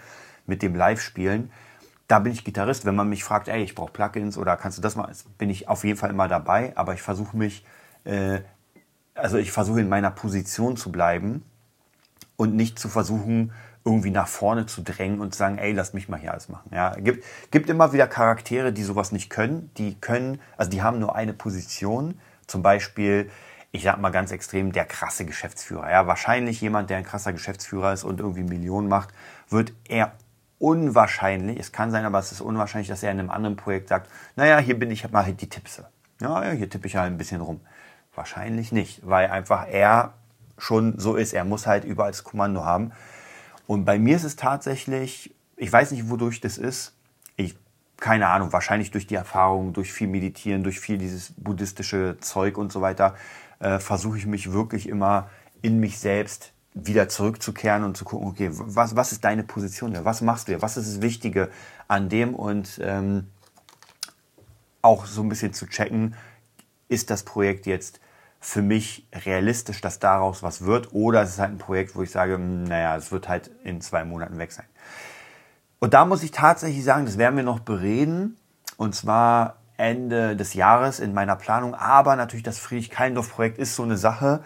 mit 0.48 0.64
dem 0.64 0.74
Live-Spielen. 0.74 1.52
Da 2.08 2.18
bin 2.18 2.32
ich 2.34 2.44
Gitarrist. 2.44 2.84
Wenn 2.86 2.96
man 2.96 3.10
mich 3.10 3.24
fragt, 3.24 3.48
ey, 3.48 3.62
ich 3.62 3.76
brauche 3.76 3.92
Plugins 3.92 4.40
oder 4.40 4.58
kannst 4.58 4.80
du 4.80 4.82
das 4.82 4.96
mal, 4.96 5.12
bin 5.38 5.52
ich 5.52 5.68
auf 5.68 5.84
jeden 5.84 6.00
Fall 6.00 6.10
immer 6.10 6.28
dabei. 6.28 6.74
Aber 6.76 6.96
ich 6.96 7.04
versuche 7.04 7.38
mich 7.38 7.64
äh, 8.06 8.40
also 9.20 9.38
ich 9.38 9.52
versuche 9.52 9.82
in 9.82 9.90
meiner 9.90 10.12
Position 10.12 10.78
zu 10.78 10.92
bleiben 10.92 11.44
und 12.36 12.56
nicht 12.56 12.80
zu 12.80 12.90
versuchen, 12.90 13.52
irgendwie 13.86 14.12
nach 14.12 14.28
vorne 14.28 14.66
zu 14.66 14.82
drängen 14.82 15.20
und 15.20 15.34
zu 15.34 15.40
sagen, 15.40 15.58
ey, 15.58 15.72
lass 15.72 15.94
mich 15.94 16.10
mal 16.10 16.20
hier 16.20 16.32
alles 16.32 16.50
machen. 16.50 16.70
Ja, 16.74 16.96
gibt, 16.96 17.24
gibt 17.52 17.70
immer 17.70 17.94
wieder 17.94 18.08
Charaktere, 18.08 18.74
die 18.74 18.84
sowas 18.84 19.12
nicht 19.12 19.30
können. 19.30 19.72
Die 19.78 19.96
können, 20.00 20.40
also 20.58 20.70
die 20.70 20.82
haben 20.82 21.00
nur 21.00 21.16
eine 21.16 21.34
Position. 21.34 22.20
Zum 22.46 22.62
Beispiel, 22.62 23.30
ich 23.72 23.84
sag 23.84 24.00
mal 24.00 24.10
ganz 24.10 24.32
extrem, 24.32 24.72
der 24.72 24.86
krasse 24.86 25.26
Geschäftsführer. 25.26 25.90
Ja, 25.90 26.08
wahrscheinlich 26.08 26.62
jemand, 26.62 26.90
der 26.90 26.98
ein 26.98 27.04
krasser 27.04 27.34
Geschäftsführer 27.34 27.94
ist 27.94 28.04
und 28.04 28.20
irgendwie 28.20 28.44
Millionen 28.44 28.88
macht, 28.88 29.10
wird 29.50 29.74
eher 29.88 30.12
unwahrscheinlich, 30.60 31.58
es 31.58 31.72
kann 31.72 31.90
sein, 31.90 32.06
aber 32.06 32.20
es 32.20 32.32
ist 32.32 32.42
unwahrscheinlich, 32.42 32.90
dass 32.90 33.02
er 33.02 33.12
in 33.12 33.20
einem 33.20 33.30
anderen 33.30 33.56
Projekt 33.56 33.88
sagt, 33.88 34.10
naja, 34.36 34.60
hier 34.60 34.78
bin 34.78 34.92
ich, 34.92 35.10
mal 35.10 35.26
halt 35.26 35.42
die 35.42 35.50
Tippse. 35.50 35.88
Ja, 36.22 36.44
ja, 36.44 36.52
hier 36.52 36.70
tippe 36.70 36.88
ich 36.88 36.98
halt 36.98 37.12
ein 37.12 37.18
bisschen 37.18 37.40
rum. 37.40 37.62
Wahrscheinlich 38.20 38.74
nicht, 38.74 39.00
weil 39.08 39.30
einfach 39.30 39.66
er 39.70 40.16
schon 40.58 41.00
so 41.00 41.16
ist. 41.16 41.32
Er 41.32 41.46
muss 41.46 41.66
halt 41.66 41.86
überall 41.86 42.12
das 42.12 42.26
Kommando 42.26 42.66
haben. 42.66 42.92
Und 43.66 43.86
bei 43.86 43.98
mir 43.98 44.18
ist 44.18 44.26
es 44.26 44.36
tatsächlich, 44.36 45.34
ich 45.56 45.72
weiß 45.72 45.92
nicht, 45.92 46.10
wodurch 46.10 46.42
das 46.42 46.58
ist. 46.58 46.98
Ich, 47.38 47.56
keine 47.96 48.28
Ahnung, 48.28 48.52
wahrscheinlich 48.52 48.92
durch 48.92 49.08
die 49.08 49.16
Erfahrung, 49.16 49.72
durch 49.72 49.94
viel 49.94 50.10
Meditieren, 50.10 50.64
durch 50.64 50.82
viel 50.82 50.98
dieses 50.98 51.32
buddhistische 51.38 52.18
Zeug 52.20 52.58
und 52.58 52.74
so 52.74 52.82
weiter, 52.82 53.16
äh, 53.60 53.80
versuche 53.80 54.18
ich 54.18 54.26
mich 54.26 54.52
wirklich 54.52 54.90
immer 54.90 55.30
in 55.62 55.80
mich 55.80 55.98
selbst 55.98 56.52
wieder 56.74 57.08
zurückzukehren 57.08 57.86
und 57.86 57.96
zu 57.96 58.04
gucken, 58.04 58.28
okay, 58.28 58.50
was, 58.52 58.98
was 58.98 59.14
ist 59.14 59.24
deine 59.24 59.44
Position 59.46 59.92
hier? 59.92 60.04
Was 60.04 60.20
machst 60.20 60.50
du 60.50 60.52
hier? 60.52 60.62
Was 60.62 60.76
ist 60.76 60.94
das 60.94 61.02
Wichtige 61.02 61.50
an 61.88 62.10
dem? 62.10 62.36
Und 62.36 62.82
ähm, 62.84 63.28
auch 64.82 65.06
so 65.06 65.22
ein 65.22 65.30
bisschen 65.30 65.54
zu 65.54 65.68
checken, 65.68 66.16
ist 66.90 67.10
das 67.12 67.24
Projekt 67.24 67.66
jetzt 67.66 68.02
für 68.40 68.62
mich 68.62 69.08
realistisch, 69.26 69.82
dass 69.82 70.00
daraus 70.00 70.44
was 70.44 70.64
wird, 70.64 70.94
oder 70.94 71.22
es 71.22 71.32
ist 71.32 71.40
halt 71.40 71.52
ein 71.52 71.58
Projekt, 71.58 71.96
wo 71.96 72.04
ich 72.04 72.12
sage, 72.12 72.36
hm, 72.36 72.64
naja, 72.64 72.96
es 72.96 73.12
wird 73.12 73.28
halt 73.28 73.52
in 73.64 73.82
zwei 73.82 74.06
Monaten 74.06 74.38
weg 74.38 74.52
sein. 74.52 74.66
Und 75.80 75.94
da 75.94 76.06
muss 76.06 76.24
ich 76.24 76.32
tatsächlich 76.32 76.84
sagen, 76.84 77.06
das 77.06 77.18
werden 77.18 77.36
wir 77.36 77.44
noch 77.44 77.60
bereden, 77.60 78.38
und 78.78 78.96
zwar 78.96 79.58
Ende 79.78 80.36
des 80.36 80.54
Jahres 80.54 81.00
in 81.00 81.14
meiner 81.14 81.36
Planung, 81.36 81.74
aber 81.74 82.16
natürlich 82.16 82.44
das 82.44 82.60
Friedrich-Keindorf-Projekt 82.60 83.58
ist 83.58 83.76
so 83.76 83.84
eine 83.84 83.98
Sache, 83.98 84.42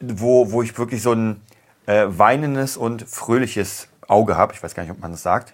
wo, 0.00 0.52
wo 0.52 0.62
ich 0.62 0.76
wirklich 0.76 1.02
so 1.02 1.12
ein 1.12 1.40
äh, 1.86 2.06
weinendes 2.08 2.76
und 2.76 3.08
fröhliches 3.08 3.88
Auge 4.08 4.36
habe. 4.36 4.52
Ich 4.52 4.62
weiß 4.62 4.74
gar 4.74 4.82
nicht, 4.82 4.92
ob 4.92 5.00
man 5.00 5.12
das 5.12 5.22
sagt. 5.22 5.52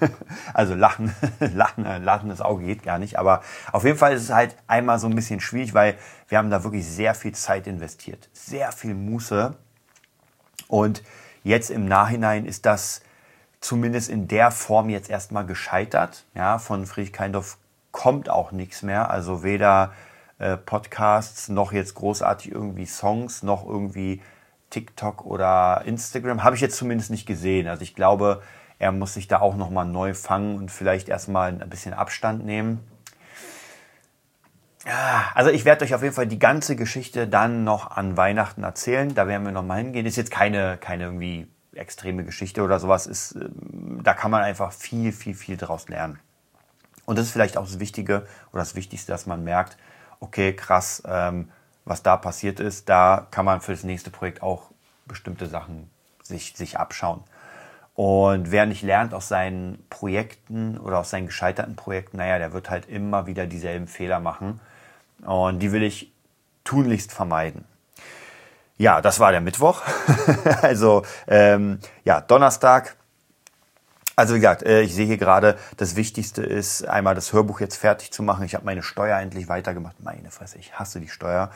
also 0.54 0.74
lachen, 0.74 1.14
lachen, 1.40 1.84
äh, 1.86 1.98
lachendes 1.98 2.40
Auge 2.40 2.64
geht 2.64 2.82
gar 2.82 2.98
nicht. 2.98 3.18
Aber 3.18 3.42
auf 3.72 3.84
jeden 3.84 3.98
Fall 3.98 4.12
ist 4.14 4.24
es 4.24 4.32
halt 4.32 4.56
einmal 4.66 4.98
so 4.98 5.06
ein 5.06 5.14
bisschen 5.14 5.40
schwierig, 5.40 5.74
weil 5.74 5.96
wir 6.28 6.38
haben 6.38 6.50
da 6.50 6.64
wirklich 6.64 6.86
sehr 6.86 7.14
viel 7.14 7.32
Zeit 7.32 7.66
investiert, 7.66 8.28
sehr 8.32 8.72
viel 8.72 8.94
Muße. 8.94 9.54
Und 10.68 11.02
jetzt 11.42 11.70
im 11.70 11.86
Nachhinein 11.86 12.46
ist 12.46 12.66
das 12.66 13.00
zumindest 13.60 14.08
in 14.08 14.28
der 14.28 14.50
Form 14.50 14.90
jetzt 14.90 15.10
erstmal 15.10 15.46
gescheitert. 15.46 16.24
Ja, 16.34 16.58
von 16.58 16.86
Friedrich 16.86 17.12
Keindorf 17.12 17.58
kommt 17.92 18.28
auch 18.28 18.52
nichts 18.52 18.82
mehr. 18.82 19.10
Also 19.10 19.42
weder 19.42 19.92
äh, 20.38 20.56
Podcasts 20.56 21.48
noch 21.48 21.72
jetzt 21.72 21.94
großartig 21.94 22.52
irgendwie 22.52 22.86
Songs 22.86 23.42
noch 23.42 23.66
irgendwie 23.66 24.20
TikTok 24.70 25.24
oder 25.24 25.82
Instagram. 25.84 26.44
Habe 26.44 26.56
ich 26.56 26.62
jetzt 26.62 26.76
zumindest 26.76 27.10
nicht 27.10 27.26
gesehen. 27.26 27.68
Also 27.68 27.82
ich 27.82 27.94
glaube, 27.94 28.42
er 28.78 28.92
muss 28.92 29.14
sich 29.14 29.28
da 29.28 29.40
auch 29.40 29.56
nochmal 29.56 29.86
neu 29.86 30.14
fangen 30.14 30.56
und 30.56 30.70
vielleicht 30.70 31.08
erstmal 31.08 31.50
ein 31.50 31.70
bisschen 31.70 31.94
Abstand 31.94 32.44
nehmen. 32.44 32.80
Also 35.34 35.50
ich 35.50 35.64
werde 35.64 35.84
euch 35.84 35.94
auf 35.94 36.02
jeden 36.02 36.14
Fall 36.14 36.28
die 36.28 36.38
ganze 36.38 36.76
Geschichte 36.76 37.26
dann 37.26 37.64
noch 37.64 37.90
an 37.90 38.16
Weihnachten 38.16 38.62
erzählen. 38.62 39.14
Da 39.14 39.26
werden 39.26 39.44
wir 39.44 39.52
nochmal 39.52 39.78
hingehen. 39.78 40.06
Ist 40.06 40.16
jetzt 40.16 40.30
keine, 40.30 40.76
keine 40.76 41.04
irgendwie 41.04 41.48
extreme 41.74 42.24
Geschichte 42.24 42.62
oder 42.62 42.78
sowas. 42.78 43.06
Ist, 43.06 43.34
ähm, 43.34 44.00
da 44.02 44.14
kann 44.14 44.30
man 44.30 44.42
einfach 44.42 44.72
viel, 44.72 45.12
viel, 45.12 45.34
viel 45.34 45.56
draus 45.56 45.88
lernen. 45.88 46.20
Und 47.04 47.18
das 47.18 47.26
ist 47.26 47.32
vielleicht 47.32 47.56
auch 47.56 47.64
das 47.64 47.80
Wichtige 47.80 48.26
oder 48.52 48.60
das 48.60 48.74
Wichtigste, 48.74 49.10
dass 49.10 49.26
man 49.26 49.42
merkt, 49.42 49.76
okay, 50.20 50.54
krass, 50.54 51.02
ähm, 51.06 51.50
was 51.86 52.02
da 52.02 52.16
passiert 52.18 52.60
ist, 52.60 52.88
da 52.90 53.26
kann 53.30 53.46
man 53.46 53.62
für 53.62 53.72
das 53.72 53.84
nächste 53.84 54.10
Projekt 54.10 54.42
auch 54.42 54.70
bestimmte 55.06 55.46
Sachen 55.46 55.88
sich, 56.22 56.54
sich 56.54 56.78
abschauen. 56.78 57.22
Und 57.94 58.50
wer 58.50 58.66
nicht 58.66 58.82
lernt 58.82 59.14
aus 59.14 59.28
seinen 59.28 59.82
Projekten 59.88 60.76
oder 60.76 60.98
aus 60.98 61.08
seinen 61.08 61.26
gescheiterten 61.26 61.76
Projekten, 61.76 62.18
naja, 62.18 62.38
der 62.38 62.52
wird 62.52 62.68
halt 62.68 62.86
immer 62.88 63.26
wieder 63.26 63.46
dieselben 63.46 63.86
Fehler 63.86 64.20
machen. 64.20 64.60
Und 65.24 65.60
die 65.60 65.72
will 65.72 65.82
ich 65.82 66.12
tunlichst 66.64 67.12
vermeiden. 67.12 67.64
Ja, 68.76 69.00
das 69.00 69.18
war 69.18 69.30
der 69.32 69.40
Mittwoch. 69.40 69.82
also 70.62 71.06
ähm, 71.26 71.78
ja, 72.04 72.20
Donnerstag 72.20 72.96
also 74.16 74.34
wie 74.34 74.38
gesagt, 74.38 74.62
äh, 74.62 74.80
ich 74.80 74.94
sehe 74.94 75.04
hier 75.04 75.18
gerade, 75.18 75.56
das 75.76 75.94
Wichtigste 75.94 76.42
ist, 76.42 76.88
einmal 76.88 77.14
das 77.14 77.34
Hörbuch 77.34 77.60
jetzt 77.60 77.76
fertig 77.76 78.10
zu 78.10 78.22
machen. 78.22 78.44
Ich 78.44 78.54
habe 78.54 78.64
meine 78.64 78.82
Steuer 78.82 79.18
endlich 79.18 79.46
weitergemacht. 79.48 80.02
Meine 80.02 80.30
Fresse, 80.30 80.58
ich 80.58 80.78
hasse 80.78 81.00
die 81.00 81.08
Steuer. 81.08 81.50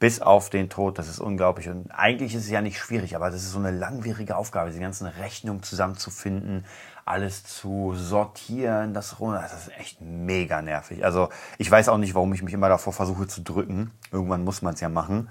Bis 0.00 0.20
auf 0.20 0.50
den 0.50 0.68
Tod, 0.68 0.98
das 0.98 1.06
ist 1.06 1.20
unglaublich. 1.20 1.68
Und 1.68 1.92
eigentlich 1.92 2.34
ist 2.34 2.42
es 2.42 2.50
ja 2.50 2.60
nicht 2.60 2.76
schwierig, 2.76 3.14
aber 3.14 3.30
das 3.30 3.42
ist 3.42 3.52
so 3.52 3.60
eine 3.60 3.70
langwierige 3.70 4.36
Aufgabe, 4.36 4.70
diese 4.70 4.80
ganzen 4.80 5.06
Rechnungen 5.06 5.62
zusammenzufinden, 5.62 6.64
alles 7.04 7.44
zu 7.44 7.94
sortieren, 7.94 8.94
das. 8.94 9.16
Das 9.18 9.52
ist 9.52 9.78
echt 9.78 10.00
mega 10.00 10.62
nervig. 10.62 11.04
Also 11.04 11.28
ich 11.58 11.70
weiß 11.70 11.88
auch 11.88 11.98
nicht, 11.98 12.14
warum 12.14 12.32
ich 12.32 12.42
mich 12.42 12.54
immer 12.54 12.68
davor 12.68 12.92
versuche 12.92 13.26
zu 13.26 13.42
drücken. 13.42 13.90
Irgendwann 14.10 14.44
muss 14.44 14.62
man 14.62 14.74
es 14.74 14.80
ja 14.80 14.88
machen. 14.88 15.30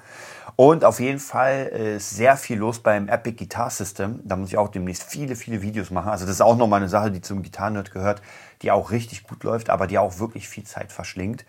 Und 0.56 0.86
auf 0.86 1.00
jeden 1.00 1.20
Fall 1.20 1.66
ist 1.66 2.12
sehr 2.12 2.38
viel 2.38 2.60
los 2.60 2.80
beim 2.80 3.08
Epic 3.10 3.38
Guitar 3.38 3.70
System. 3.70 4.20
Da 4.24 4.36
muss 4.36 4.50
ich 4.50 4.58
auch 4.58 4.70
demnächst 4.70 5.04
viele, 5.04 5.36
viele 5.36 5.62
Videos 5.62 5.92
machen. 5.92 6.10
Also 6.10 6.26
das 6.26 6.36
ist 6.36 6.42
auch 6.42 6.58
nochmal 6.58 6.82
eine 6.82 6.90
Sache, 6.90 7.12
die 7.12 7.22
zum 7.22 7.42
Gitarrenerd 7.42 7.92
gehört, 7.92 8.22
die 8.62 8.72
auch 8.72 8.92
richtig 8.92 9.24
gut 9.24 9.44
läuft, 9.44 9.70
aber 9.70 9.88
die 9.88 9.98
auch 9.98 10.20
wirklich 10.20 10.48
viel 10.48 10.64
Zeit 10.64 10.92
verschlingt. 10.92 11.46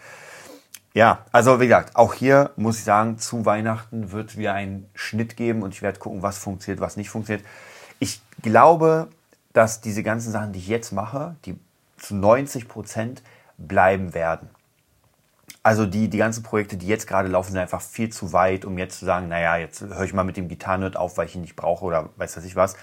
Ja, 0.95 1.25
also 1.33 1.59
wie 1.59 1.67
gesagt, 1.69 1.97
auch 1.97 2.13
hier 2.13 2.51
muss 2.57 2.79
ich 2.79 2.85
sagen, 2.85 3.19
zu 3.19 3.47
Weihnachten 3.47 4.13
wird 4.13 4.31
es 4.31 4.37
wieder 4.37 4.53
einen 4.53 4.91
Schnitt 4.95 5.37
geben 5.37 5.63
und 5.63 5.75
ich 5.75 5.81
werde 5.81 5.99
gucken, 5.99 6.23
was 6.23 6.39
funktioniert, 6.39 6.81
was 6.81 6.97
nicht 6.97 7.09
funktioniert. 7.09 7.47
Ich 7.99 8.21
glaube, 8.43 9.09
dass 9.53 9.81
diese 9.81 10.03
ganzen 10.03 10.33
Sachen, 10.33 10.53
die 10.53 10.59
ich 10.59 10.69
jetzt 10.69 10.93
mache, 10.93 11.37
die 11.45 11.59
zu 11.97 12.15
90 12.15 12.69
Prozent 12.69 13.23
bleiben 13.59 14.15
werden. 14.15 14.49
Also 15.63 15.87
die, 15.87 16.09
die 16.09 16.19
ganzen 16.19 16.43
Projekte, 16.43 16.77
die 16.77 16.89
jetzt 16.89 17.07
gerade 17.07 17.29
laufen, 17.29 17.53
sind 17.53 17.61
einfach 17.61 17.81
viel 17.81 18.11
zu 18.11 18.33
weit, 18.33 18.65
um 18.65 18.79
jetzt 18.79 18.99
zu 18.99 19.05
sagen, 19.05 19.29
naja, 19.29 19.57
jetzt 19.57 19.81
höre 19.81 20.03
ich 20.03 20.13
mal 20.13 20.25
mit 20.25 20.37
dem 20.37 20.49
Gitarrenhirt 20.49 20.97
auf, 20.97 21.17
weil 21.17 21.27
ich 21.27 21.37
ihn 21.37 21.43
nicht 21.43 21.55
brauche 21.55 21.85
oder 21.85 22.09
weiß 22.17 22.37
was 22.37 22.45
ich 22.45 22.57
was. 22.57 22.77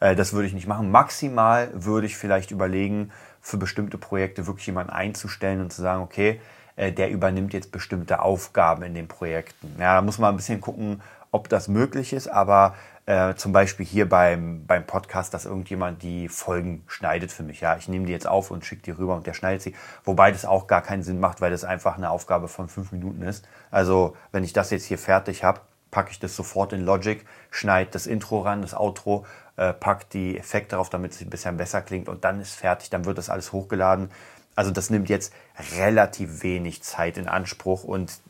Äh, 0.00 0.16
das 0.16 0.32
würde 0.32 0.48
ich 0.48 0.54
nicht 0.54 0.66
machen. 0.66 0.90
Maximal 0.90 1.70
würde 1.74 2.06
ich 2.06 2.16
vielleicht 2.16 2.50
überlegen, 2.50 3.12
für 3.40 3.58
bestimmte 3.58 3.98
Projekte 3.98 4.46
wirklich 4.46 4.66
jemanden 4.66 4.90
einzustellen 4.90 5.60
und 5.60 5.72
zu 5.72 5.82
sagen, 5.82 6.02
okay, 6.02 6.40
äh, 6.76 6.92
der 6.92 7.10
übernimmt 7.10 7.52
jetzt 7.52 7.70
bestimmte 7.70 8.20
Aufgaben 8.20 8.82
in 8.82 8.94
den 8.94 9.06
Projekten. 9.06 9.76
Ja, 9.78 9.94
da 9.94 10.02
muss 10.02 10.18
man 10.18 10.34
ein 10.34 10.36
bisschen 10.36 10.60
gucken, 10.60 11.02
ob 11.34 11.48
das 11.48 11.66
möglich 11.66 12.12
ist, 12.12 12.28
aber 12.28 12.76
äh, 13.06 13.34
zum 13.34 13.50
Beispiel 13.50 13.84
hier 13.84 14.08
beim, 14.08 14.66
beim 14.66 14.86
Podcast, 14.86 15.34
dass 15.34 15.46
irgendjemand 15.46 16.02
die 16.04 16.28
Folgen 16.28 16.84
schneidet 16.86 17.32
für 17.32 17.42
mich. 17.42 17.60
Ja, 17.60 17.76
ich 17.76 17.88
nehme 17.88 18.06
die 18.06 18.12
jetzt 18.12 18.28
auf 18.28 18.52
und 18.52 18.64
schicke 18.64 18.82
die 18.82 18.92
rüber 18.92 19.16
und 19.16 19.26
der 19.26 19.34
schneidet 19.34 19.60
sie. 19.60 19.74
Wobei 20.04 20.30
das 20.30 20.44
auch 20.44 20.68
gar 20.68 20.80
keinen 20.80 21.02
Sinn 21.02 21.18
macht, 21.18 21.40
weil 21.40 21.50
das 21.50 21.64
einfach 21.64 21.96
eine 21.96 22.10
Aufgabe 22.10 22.46
von 22.46 22.68
fünf 22.68 22.92
Minuten 22.92 23.22
ist. 23.22 23.46
Also 23.72 24.16
wenn 24.30 24.44
ich 24.44 24.52
das 24.52 24.70
jetzt 24.70 24.84
hier 24.84 24.96
fertig 24.96 25.42
habe, 25.42 25.60
packe 25.90 26.12
ich 26.12 26.20
das 26.20 26.36
sofort 26.36 26.72
in 26.72 26.84
Logic, 26.84 27.24
schneide 27.50 27.90
das 27.90 28.06
Intro 28.06 28.40
ran, 28.40 28.62
das 28.62 28.74
Outro, 28.74 29.26
äh, 29.56 29.72
pack 29.72 30.10
die 30.10 30.38
Effekte 30.38 30.76
drauf, 30.76 30.88
damit 30.88 31.12
es 31.12 31.20
ein 31.20 31.30
bisschen 31.30 31.56
besser 31.56 31.82
klingt 31.82 32.08
und 32.08 32.24
dann 32.24 32.40
ist 32.40 32.54
fertig. 32.54 32.90
Dann 32.90 33.04
wird 33.04 33.18
das 33.18 33.28
alles 33.28 33.52
hochgeladen. 33.52 34.10
Also 34.56 34.70
das 34.70 34.90
nimmt 34.90 35.08
jetzt 35.08 35.32
relativ 35.76 36.42
wenig 36.42 36.82
Zeit 36.82 37.16
in 37.16 37.28
Anspruch 37.28 37.84
und 37.84 38.20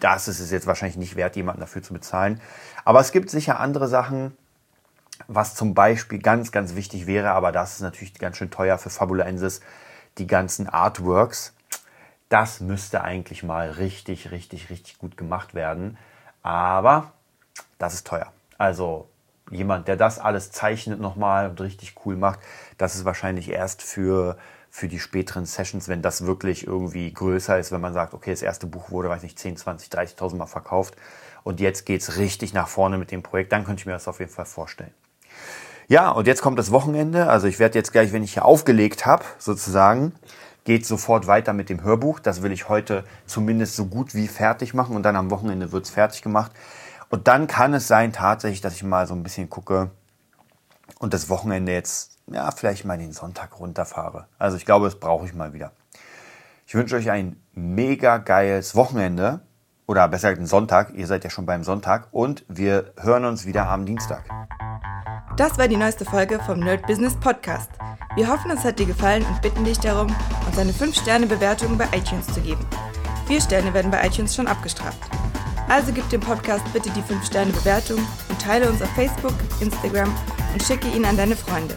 das 0.00 0.28
ist 0.28 0.40
es 0.40 0.50
jetzt 0.50 0.66
wahrscheinlich 0.66 0.96
nicht 0.96 1.16
wert, 1.16 1.36
jemanden 1.36 1.60
dafür 1.60 1.82
zu 1.82 1.92
bezahlen. 1.92 2.40
Aber 2.84 3.00
es 3.00 3.12
gibt 3.12 3.30
sicher 3.30 3.60
andere 3.60 3.88
Sachen, 3.88 4.36
was 5.28 5.54
zum 5.54 5.74
Beispiel 5.74 6.18
ganz, 6.18 6.52
ganz 6.52 6.74
wichtig 6.74 7.06
wäre, 7.06 7.30
aber 7.30 7.52
das 7.52 7.74
ist 7.74 7.80
natürlich 7.80 8.14
ganz 8.14 8.36
schön 8.36 8.50
teuer 8.50 8.78
für 8.78 8.90
Fabulensis, 8.90 9.60
die 10.18 10.26
ganzen 10.26 10.68
Artworks. 10.68 11.54
Das 12.28 12.60
müsste 12.60 13.02
eigentlich 13.02 13.42
mal 13.42 13.70
richtig, 13.70 14.30
richtig, 14.30 14.70
richtig 14.70 14.98
gut 14.98 15.16
gemacht 15.16 15.54
werden. 15.54 15.96
Aber 16.42 17.12
das 17.78 17.94
ist 17.94 18.06
teuer. 18.06 18.32
Also 18.58 19.08
jemand, 19.50 19.88
der 19.88 19.96
das 19.96 20.18
alles 20.18 20.50
zeichnet 20.50 21.00
nochmal 21.00 21.48
und 21.48 21.60
richtig 21.60 21.94
cool 22.04 22.16
macht, 22.16 22.40
das 22.78 22.94
ist 22.94 23.04
wahrscheinlich 23.04 23.50
erst 23.50 23.82
für 23.82 24.36
für 24.76 24.88
die 24.88 25.00
späteren 25.00 25.46
Sessions, 25.46 25.88
wenn 25.88 26.02
das 26.02 26.26
wirklich 26.26 26.66
irgendwie 26.66 27.10
größer 27.10 27.58
ist, 27.58 27.72
wenn 27.72 27.80
man 27.80 27.94
sagt, 27.94 28.12
okay, 28.12 28.32
das 28.32 28.42
erste 28.42 28.66
Buch 28.66 28.90
wurde, 28.90 29.08
weiß 29.08 29.22
nicht, 29.22 29.38
10, 29.38 29.56
20, 29.56 29.88
30.000 29.88 30.36
Mal 30.36 30.44
verkauft 30.44 30.96
und 31.44 31.60
jetzt 31.60 31.86
geht 31.86 32.02
es 32.02 32.18
richtig 32.18 32.52
nach 32.52 32.68
vorne 32.68 32.98
mit 32.98 33.10
dem 33.10 33.22
Projekt, 33.22 33.52
dann 33.52 33.64
könnte 33.64 33.80
ich 33.80 33.86
mir 33.86 33.92
das 33.92 34.06
auf 34.06 34.20
jeden 34.20 34.30
Fall 34.30 34.44
vorstellen. 34.44 34.92
Ja, 35.88 36.10
und 36.10 36.26
jetzt 36.26 36.42
kommt 36.42 36.58
das 36.58 36.72
Wochenende. 36.72 37.26
Also 37.30 37.46
ich 37.46 37.58
werde 37.58 37.78
jetzt 37.78 37.90
gleich, 37.90 38.12
wenn 38.12 38.22
ich 38.22 38.34
hier 38.34 38.44
aufgelegt 38.44 39.06
habe, 39.06 39.24
sozusagen, 39.38 40.12
geht 40.64 40.84
sofort 40.84 41.26
weiter 41.26 41.54
mit 41.54 41.70
dem 41.70 41.82
Hörbuch. 41.82 42.20
Das 42.20 42.42
will 42.42 42.52
ich 42.52 42.68
heute 42.68 43.04
zumindest 43.24 43.76
so 43.76 43.86
gut 43.86 44.14
wie 44.14 44.28
fertig 44.28 44.74
machen 44.74 44.94
und 44.94 45.04
dann 45.04 45.16
am 45.16 45.30
Wochenende 45.30 45.72
wird 45.72 45.86
es 45.86 45.90
fertig 45.90 46.20
gemacht. 46.20 46.52
Und 47.08 47.28
dann 47.28 47.46
kann 47.46 47.72
es 47.72 47.88
sein 47.88 48.12
tatsächlich, 48.12 48.60
dass 48.60 48.74
ich 48.74 48.82
mal 48.82 49.06
so 49.06 49.14
ein 49.14 49.22
bisschen 49.22 49.48
gucke 49.48 49.90
und 50.98 51.14
das 51.14 51.30
Wochenende 51.30 51.72
jetzt 51.72 52.15
ja, 52.32 52.50
vielleicht 52.50 52.84
mal 52.84 52.98
den 52.98 53.12
Sonntag 53.12 53.58
runterfahre. 53.58 54.26
Also 54.38 54.56
ich 54.56 54.64
glaube, 54.64 54.86
das 54.86 54.98
brauche 54.98 55.26
ich 55.26 55.34
mal 55.34 55.52
wieder. 55.52 55.72
Ich 56.66 56.74
wünsche 56.74 56.96
euch 56.96 57.10
ein 57.10 57.40
mega 57.52 58.18
geiles 58.18 58.74
Wochenende 58.74 59.40
oder 59.86 60.08
besser 60.08 60.30
gesagt 60.30 60.38
einen 60.38 60.46
Sonntag. 60.46 60.94
Ihr 60.94 61.06
seid 61.06 61.24
ja 61.24 61.30
schon 61.30 61.46
beim 61.46 61.62
Sonntag 61.62 62.08
und 62.10 62.44
wir 62.48 62.92
hören 62.98 63.24
uns 63.24 63.46
wieder 63.46 63.68
am 63.68 63.86
Dienstag. 63.86 64.24
Das 65.36 65.58
war 65.58 65.68
die 65.68 65.76
neueste 65.76 66.04
Folge 66.04 66.40
vom 66.40 66.60
Nerd 66.60 66.86
Business 66.86 67.14
Podcast. 67.14 67.70
Wir 68.16 68.28
hoffen, 68.28 68.50
es 68.50 68.64
hat 68.64 68.78
dir 68.78 68.86
gefallen 68.86 69.24
und 69.26 69.42
bitten 69.42 69.64
dich 69.64 69.78
darum, 69.78 70.08
uns 70.46 70.58
eine 70.58 70.72
5-Sterne-Bewertung 70.72 71.76
bei 71.76 71.86
iTunes 71.94 72.26
zu 72.32 72.40
geben. 72.40 72.66
Vier 73.26 73.40
Sterne 73.40 73.74
werden 73.74 73.90
bei 73.90 74.04
iTunes 74.06 74.34
schon 74.34 74.46
abgestraft. 74.46 74.98
Also 75.68 75.92
gib 75.92 76.08
dem 76.10 76.20
Podcast 76.20 76.64
bitte 76.72 76.90
die 76.90 77.02
5-Sterne-Bewertung 77.02 77.98
und 77.98 78.40
teile 78.40 78.70
uns 78.70 78.80
auf 78.80 78.88
Facebook, 78.90 79.34
Instagram 79.60 80.12
und 80.52 80.62
schicke 80.62 80.88
ihn 80.88 81.04
an 81.04 81.16
deine 81.16 81.36
Freunde. 81.36 81.76